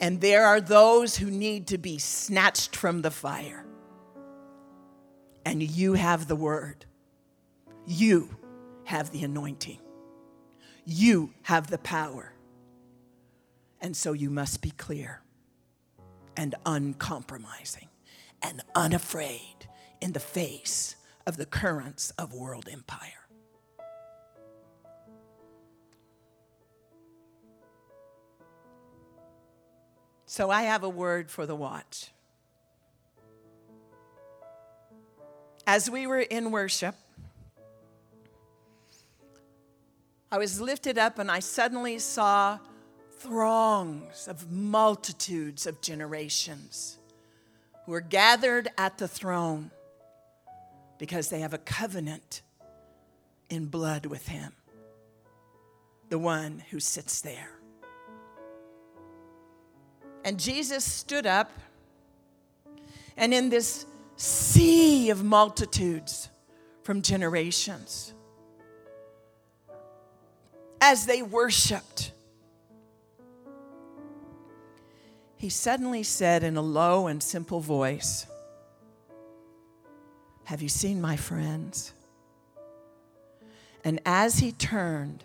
And 0.00 0.20
there 0.20 0.44
are 0.44 0.60
those 0.60 1.16
who 1.16 1.30
need 1.30 1.68
to 1.68 1.78
be 1.78 1.98
snatched 1.98 2.76
from 2.76 3.02
the 3.02 3.10
fire. 3.10 3.64
And 5.44 5.62
you 5.62 5.94
have 5.94 6.28
the 6.28 6.36
word. 6.36 6.84
You 7.86 8.36
have 8.84 9.10
the 9.10 9.22
anointing, 9.24 9.78
you 10.84 11.32
have 11.42 11.68
the 11.68 11.78
power. 11.78 12.32
And 13.80 13.96
so 13.96 14.12
you 14.12 14.30
must 14.30 14.62
be 14.62 14.70
clear 14.70 15.22
and 16.36 16.54
uncompromising 16.64 17.88
and 18.42 18.62
unafraid 18.74 19.68
in 20.00 20.12
the 20.12 20.20
face 20.20 20.96
of 21.26 21.36
the 21.36 21.46
currents 21.46 22.10
of 22.12 22.32
world 22.32 22.68
empire. 22.70 23.25
So 30.36 30.50
I 30.50 30.64
have 30.64 30.82
a 30.82 30.88
word 30.90 31.30
for 31.30 31.46
the 31.46 31.56
watch. 31.56 32.10
As 35.66 35.88
we 35.88 36.06
were 36.06 36.20
in 36.20 36.50
worship, 36.50 36.94
I 40.30 40.36
was 40.36 40.60
lifted 40.60 40.98
up 40.98 41.18
and 41.18 41.30
I 41.30 41.38
suddenly 41.38 41.98
saw 41.98 42.58
throngs 43.12 44.28
of 44.28 44.52
multitudes 44.52 45.66
of 45.66 45.80
generations 45.80 46.98
who 47.86 47.94
are 47.94 48.02
gathered 48.02 48.68
at 48.76 48.98
the 48.98 49.08
throne 49.08 49.70
because 50.98 51.30
they 51.30 51.40
have 51.40 51.54
a 51.54 51.58
covenant 51.58 52.42
in 53.48 53.68
blood 53.68 54.04
with 54.04 54.28
Him, 54.28 54.52
the 56.10 56.18
one 56.18 56.62
who 56.70 56.78
sits 56.78 57.22
there. 57.22 57.56
And 60.26 60.40
Jesus 60.40 60.84
stood 60.84 61.24
up, 61.24 61.52
and 63.16 63.32
in 63.32 63.48
this 63.48 63.86
sea 64.16 65.10
of 65.10 65.22
multitudes 65.22 66.28
from 66.82 67.00
generations, 67.00 68.12
as 70.80 71.06
they 71.06 71.22
worshiped, 71.22 72.10
he 75.36 75.48
suddenly 75.48 76.02
said 76.02 76.42
in 76.42 76.56
a 76.56 76.60
low 76.60 77.06
and 77.06 77.22
simple 77.22 77.60
voice, 77.60 78.26
Have 80.46 80.60
you 80.60 80.68
seen 80.68 81.00
my 81.00 81.16
friends? 81.16 81.92
And 83.84 84.00
as 84.04 84.40
he 84.40 84.50
turned, 84.50 85.22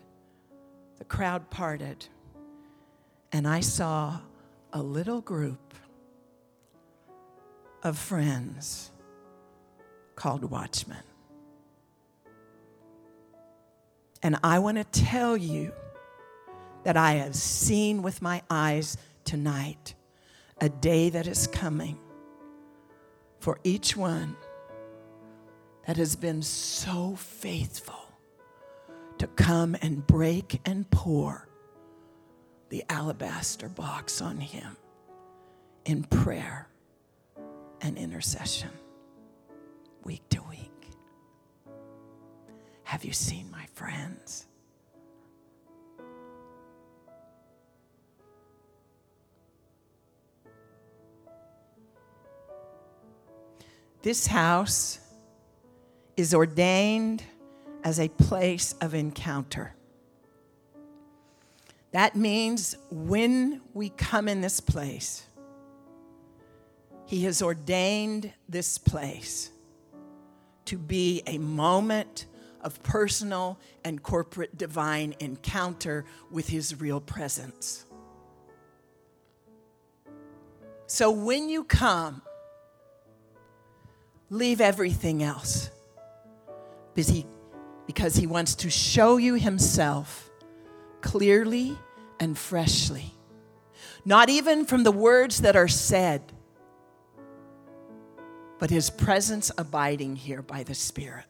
the 1.00 1.06
crowd 1.06 1.50
parted, 1.50 2.06
and 3.32 3.48
I 3.48 3.62
saw 3.62 4.20
a 4.74 4.82
little 4.82 5.22
group 5.22 5.74
of 7.84 7.98
friends 7.98 8.92
called 10.16 10.46
watchmen. 10.46 11.04
And 14.24 14.38
I 14.44 14.60
want 14.60 14.78
to 14.78 14.84
tell 14.84 15.36
you 15.36 15.74
that 16.84 16.96
I 16.96 17.14
have 17.14 17.36
seen 17.36 18.02
with 18.02 18.22
my 18.22 18.44
eyes 18.50 18.98
tonight 19.26 19.96
a 20.60 20.70
day 20.70 21.10
that 21.10 21.28
is 21.28 21.48
coming 21.48 21.98
for 23.40 23.60
each 23.64 23.98
one 23.98 24.38
that 25.88 25.98
has 25.98 26.16
been 26.16 26.42
so 26.42 27.16
faithful 27.16 27.96
to 29.18 29.28
come 29.28 29.76
and 29.82 30.06
break 30.06 30.62
and 30.66 30.90
pour 30.92 31.48
the 32.72 32.84
alabaster 32.88 33.68
box 33.68 34.22
on 34.22 34.38
him 34.38 34.78
in 35.84 36.04
prayer 36.06 36.70
and 37.82 37.98
intercession 37.98 38.70
week 40.06 40.22
to 40.30 40.42
week. 40.50 40.88
Have 42.84 43.04
you 43.04 43.12
seen 43.12 43.52
my 43.52 43.66
friends? 43.74 44.48
This 54.02 54.28
house 54.28 55.00
is 56.16 56.34
ordained 56.34 57.22
as 57.84 58.00
a 58.00 58.08
place 58.08 58.76
of 58.80 58.94
encounter. 58.94 59.76
That 61.92 62.16
means 62.16 62.76
when 62.90 63.62
we 63.74 63.90
come 63.90 64.28
in 64.28 64.42
this 64.42 64.60
place, 64.60 65.26
He 67.06 67.24
has 67.26 67.42
ordained 67.42 68.32
this 68.48 68.78
place 68.78 69.52
to 70.66 70.78
be 70.78 71.22
a 71.28 71.38
moment 71.38 72.28
of 72.62 72.82
personal 72.84 73.60
and 73.84 74.02
corporate 74.02 74.58
divine 74.58 75.16
encounter 75.20 76.06
with 76.30 76.48
His 76.48 76.80
real 76.80 77.02
presence. 77.02 77.86
So 80.88 81.12
when 81.12 81.50
you 81.50 81.64
come, 81.64 82.22
leave 84.30 84.62
everything 84.62 85.22
else 85.22 85.70
because 86.94 87.10
he, 87.10 87.26
because 87.86 88.16
he 88.16 88.26
wants 88.26 88.56
to 88.56 88.70
show 88.70 89.18
you 89.18 89.36
himself 89.36 90.31
clearly 91.02 91.78
and 92.20 92.38
freshly. 92.38 93.14
Not 94.06 94.30
even 94.30 94.66
from 94.66 94.84
the 94.84 94.92
words 94.92 95.42
that 95.42 95.56
are 95.56 95.68
said, 95.68 96.22
but 98.60 98.70
his 98.70 98.90
presence 98.90 99.52
abiding 99.58 100.16
here 100.16 100.42
by 100.42 100.64
the 100.64 100.76
Spirit. 100.76 101.26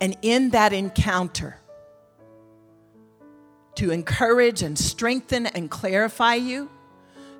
And 0.00 0.16
in 0.22 0.50
that 0.50 0.72
encounter, 0.72 1.58
to 3.76 3.90
encourage 3.90 4.62
and 4.62 4.78
strengthen 4.78 5.46
and 5.46 5.70
clarify 5.70 6.34
you, 6.34 6.70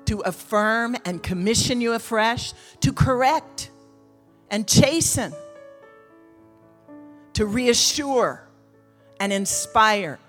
to 0.05 0.19
affirm 0.21 0.95
and 1.05 1.21
commission 1.21 1.81
you 1.81 1.93
afresh, 1.93 2.53
to 2.79 2.93
correct 2.93 3.69
and 4.49 4.67
chasten, 4.67 5.33
to 7.33 7.45
reassure 7.45 8.46
and 9.19 9.33
inspire 9.33 10.19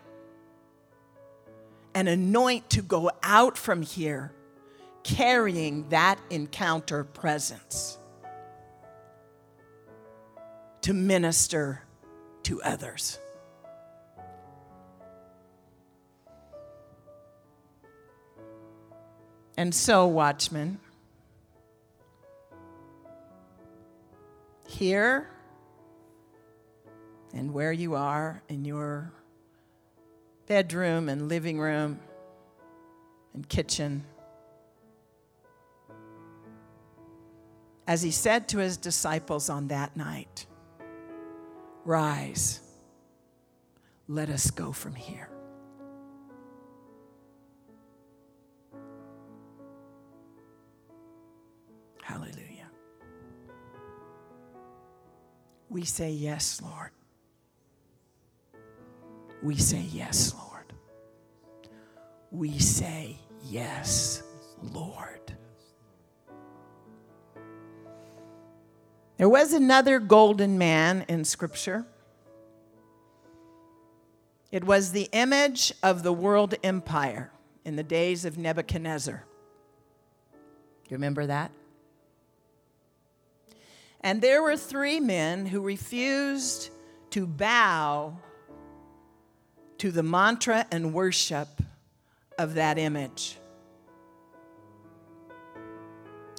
and 1.95 2.09
anoint 2.09 2.71
to 2.71 2.83
go 2.83 3.11
out 3.23 3.59
from 3.59 3.83
here 3.83 4.33
carrying 5.03 5.89
that 5.89 6.19
encounter 6.31 7.03
presence 7.05 7.99
to 10.83 10.93
minister 10.93 11.83
to 12.43 12.63
others. 12.63 13.19
And 19.57 19.75
so, 19.75 20.07
watchmen, 20.07 20.79
here 24.69 25.29
and 27.33 27.53
where 27.53 27.73
you 27.73 27.95
are 27.95 28.43
in 28.49 28.65
your 28.65 29.13
bedroom 30.47 31.09
and 31.09 31.29
living 31.29 31.59
room 31.59 32.01
and 33.35 33.49
kitchen, 33.49 34.05
as 37.87 38.03
he 38.03 38.11
said 38.11 38.49
to 38.49 38.59
his 38.59 38.77
disciples 38.77 39.49
on 39.49 39.69
that 39.69 39.97
night, 39.97 40.47
Rise, 41.85 42.61
let 44.09 44.29
us 44.29 44.51
go 44.51 44.73
from 44.73 44.95
here. 44.95 45.31
Hallelujah. 52.03 52.71
We 55.69 55.85
say, 55.85 56.11
Yes, 56.11 56.61
Lord. 56.63 56.91
We 59.43 59.57
say, 59.57 59.87
Yes, 59.93 60.35
Lord. 60.35 60.73
We 62.31 62.59
say, 62.59 63.19
Yes, 63.45 64.23
Lord. 64.63 65.33
There 69.17 69.29
was 69.29 69.53
another 69.53 69.99
golden 69.99 70.59
man 70.59 71.05
in 71.09 71.25
Scripture. 71.25 71.85
It 74.51 74.65
was 74.65 74.93
the 74.93 75.09
image 75.13 75.73
of 75.83 76.03
the 76.03 76.13
world 76.13 76.55
empire 76.63 77.31
in 77.65 77.77
the 77.77 77.83
days 77.83 78.25
of 78.25 78.39
Nebuchadnezzar. 78.39 79.25
You 80.89 80.95
remember 80.95 81.27
that? 81.27 81.51
And 84.01 84.23
there 84.23 84.43
were 84.43 84.57
three 84.57 85.01
men 85.01 85.47
who 85.47 85.61
refused 85.61 86.71
to 87.11 87.27
bow 87.27 88.17
to 89.79 89.91
the 89.91 90.03
mantra 90.03 90.67
and 90.71 90.93
worship 90.93 91.49
of 92.39 92.55
that 92.55 92.79
image. 92.79 93.39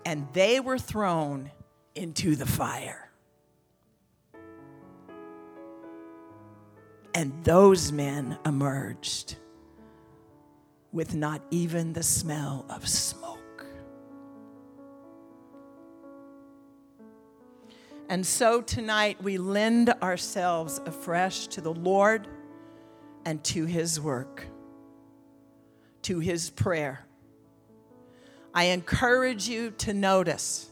And 0.05 0.27
they 0.33 0.59
were 0.59 0.79
thrown 0.79 1.51
into 1.95 2.35
the 2.35 2.45
fire. 2.45 3.09
And 7.13 7.33
those 7.43 7.91
men 7.91 8.37
emerged 8.45 9.35
with 10.91 11.15
not 11.15 11.41
even 11.51 11.93
the 11.93 12.03
smell 12.03 12.65
of 12.69 12.87
smoke. 12.87 13.65
And 18.09 18.25
so 18.25 18.61
tonight 18.61 19.21
we 19.21 19.37
lend 19.37 19.89
ourselves 20.01 20.79
afresh 20.85 21.47
to 21.47 21.61
the 21.61 21.73
Lord 21.73 22.27
and 23.25 23.43
to 23.45 23.65
His 23.65 23.99
work, 23.99 24.45
to 26.03 26.19
His 26.19 26.49
prayer. 26.49 27.05
I 28.53 28.65
encourage 28.65 29.47
you 29.47 29.71
to 29.79 29.93
notice 29.93 30.69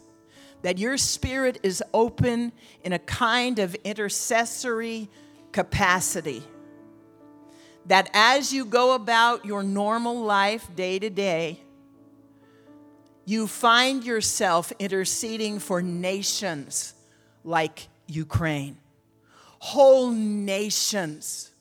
that 0.61 0.77
your 0.77 0.97
spirit 0.97 1.59
is 1.63 1.83
open 1.93 2.51
in 2.83 2.93
a 2.93 2.99
kind 2.99 3.59
of 3.59 3.75
intercessory 3.83 5.09
capacity. 5.51 6.43
That 7.85 8.09
as 8.13 8.51
you 8.51 8.65
go 8.65 8.95
about 8.95 9.45
your 9.45 9.63
normal 9.63 10.21
life 10.21 10.75
day 10.75 10.99
to 10.99 11.09
day, 11.09 11.61
you 13.25 13.47
find 13.47 14.03
yourself 14.03 14.71
interceding 14.79 15.59
for 15.59 15.81
nations 15.81 16.93
like 17.43 17.87
Ukraine, 18.07 18.77
whole 19.59 20.11
nations 20.11 21.51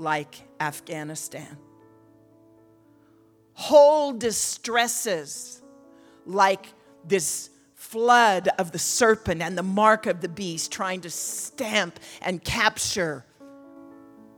like 0.00 0.48
Afghanistan, 0.58 1.58
whole 3.52 4.12
distresses 4.12 5.62
like 6.24 6.66
this 7.04 7.50
flood 7.74 8.48
of 8.58 8.72
the 8.72 8.78
serpent 8.78 9.42
and 9.42 9.56
the 9.56 9.62
mark 9.62 10.06
of 10.06 10.20
the 10.20 10.28
beast 10.28 10.72
trying 10.72 11.00
to 11.02 11.10
stamp 11.10 12.00
and 12.22 12.42
capture 12.42 13.24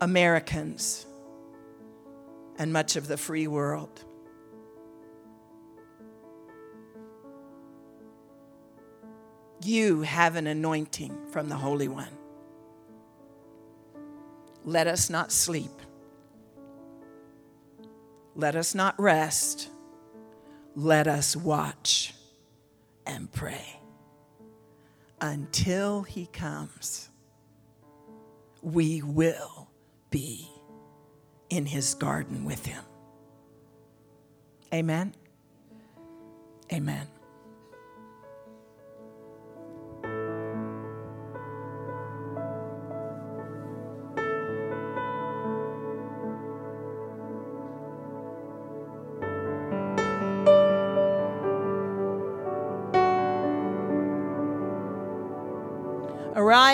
Americans 0.00 1.06
and 2.58 2.72
much 2.72 2.96
of 2.96 3.06
the 3.08 3.16
free 3.16 3.46
world. 3.46 4.04
You 9.64 10.02
have 10.02 10.34
an 10.34 10.48
anointing 10.48 11.28
from 11.30 11.48
the 11.48 11.56
Holy 11.56 11.86
One. 11.86 12.21
Let 14.64 14.86
us 14.86 15.10
not 15.10 15.32
sleep. 15.32 15.70
Let 18.34 18.56
us 18.56 18.74
not 18.74 18.98
rest. 18.98 19.68
Let 20.74 21.06
us 21.06 21.36
watch 21.36 22.14
and 23.06 23.30
pray 23.30 23.80
until 25.20 26.02
he 26.02 26.26
comes. 26.26 27.10
We 28.62 29.02
will 29.02 29.68
be 30.10 30.48
in 31.50 31.66
his 31.66 31.94
garden 31.94 32.44
with 32.44 32.64
him. 32.64 32.82
Amen. 34.72 35.14
Amen. 36.72 37.06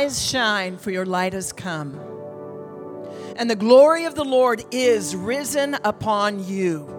Shine, 0.07 0.79
for 0.79 0.91
your 0.93 1.05
light 1.05 1.33
has 1.33 1.53
come. 1.53 2.01
And 3.37 3.51
the 3.51 3.57
glory 3.57 4.05
of 4.05 4.15
the 4.15 4.25
Lord 4.25 4.65
is 4.71 5.17
risen 5.17 5.77
upon 5.85 6.47
you. 6.47 6.95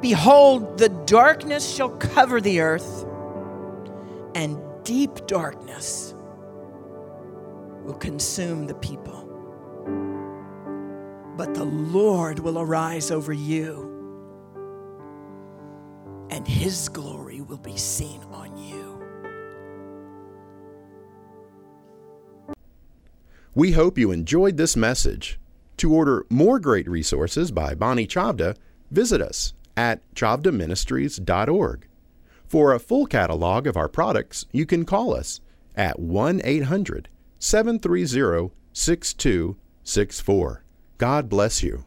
Behold, 0.00 0.78
the 0.78 0.88
darkness 0.88 1.74
shall 1.74 1.90
cover 1.90 2.40
the 2.40 2.60
earth, 2.60 3.06
and 4.34 4.58
deep 4.84 5.26
darkness 5.26 6.14
will 7.84 7.94
consume 7.94 8.66
the 8.66 8.74
people. 8.74 9.28
But 11.36 11.54
the 11.54 11.64
Lord 11.64 12.38
will 12.38 12.58
arise 12.58 13.10
over 13.10 13.32
you, 13.32 13.90
and 16.30 16.46
his 16.46 16.88
glory 16.88 17.40
will 17.40 17.58
be 17.58 17.76
seen 17.76 18.20
We 23.56 23.70
hope 23.72 23.98
you 23.98 24.10
enjoyed 24.10 24.56
this 24.56 24.74
message. 24.74 25.38
To 25.76 25.94
order 25.94 26.26
more 26.28 26.58
great 26.58 26.88
resources 26.88 27.52
by 27.52 27.76
Bonnie 27.76 28.06
Chavda, 28.06 28.56
visit 28.90 29.20
us 29.20 29.54
at 29.76 30.00
chavdaministries.org. 30.14 31.86
For 32.46 32.72
a 32.72 32.80
full 32.80 33.06
catalog 33.06 33.68
of 33.68 33.76
our 33.76 33.88
products, 33.88 34.46
you 34.50 34.66
can 34.66 34.84
call 34.84 35.14
us 35.14 35.40
at 35.76 36.00
1 36.00 36.40
800 36.42 37.08
730 37.38 38.52
6264. 38.72 40.64
God 40.98 41.28
bless 41.28 41.62
you. 41.62 41.84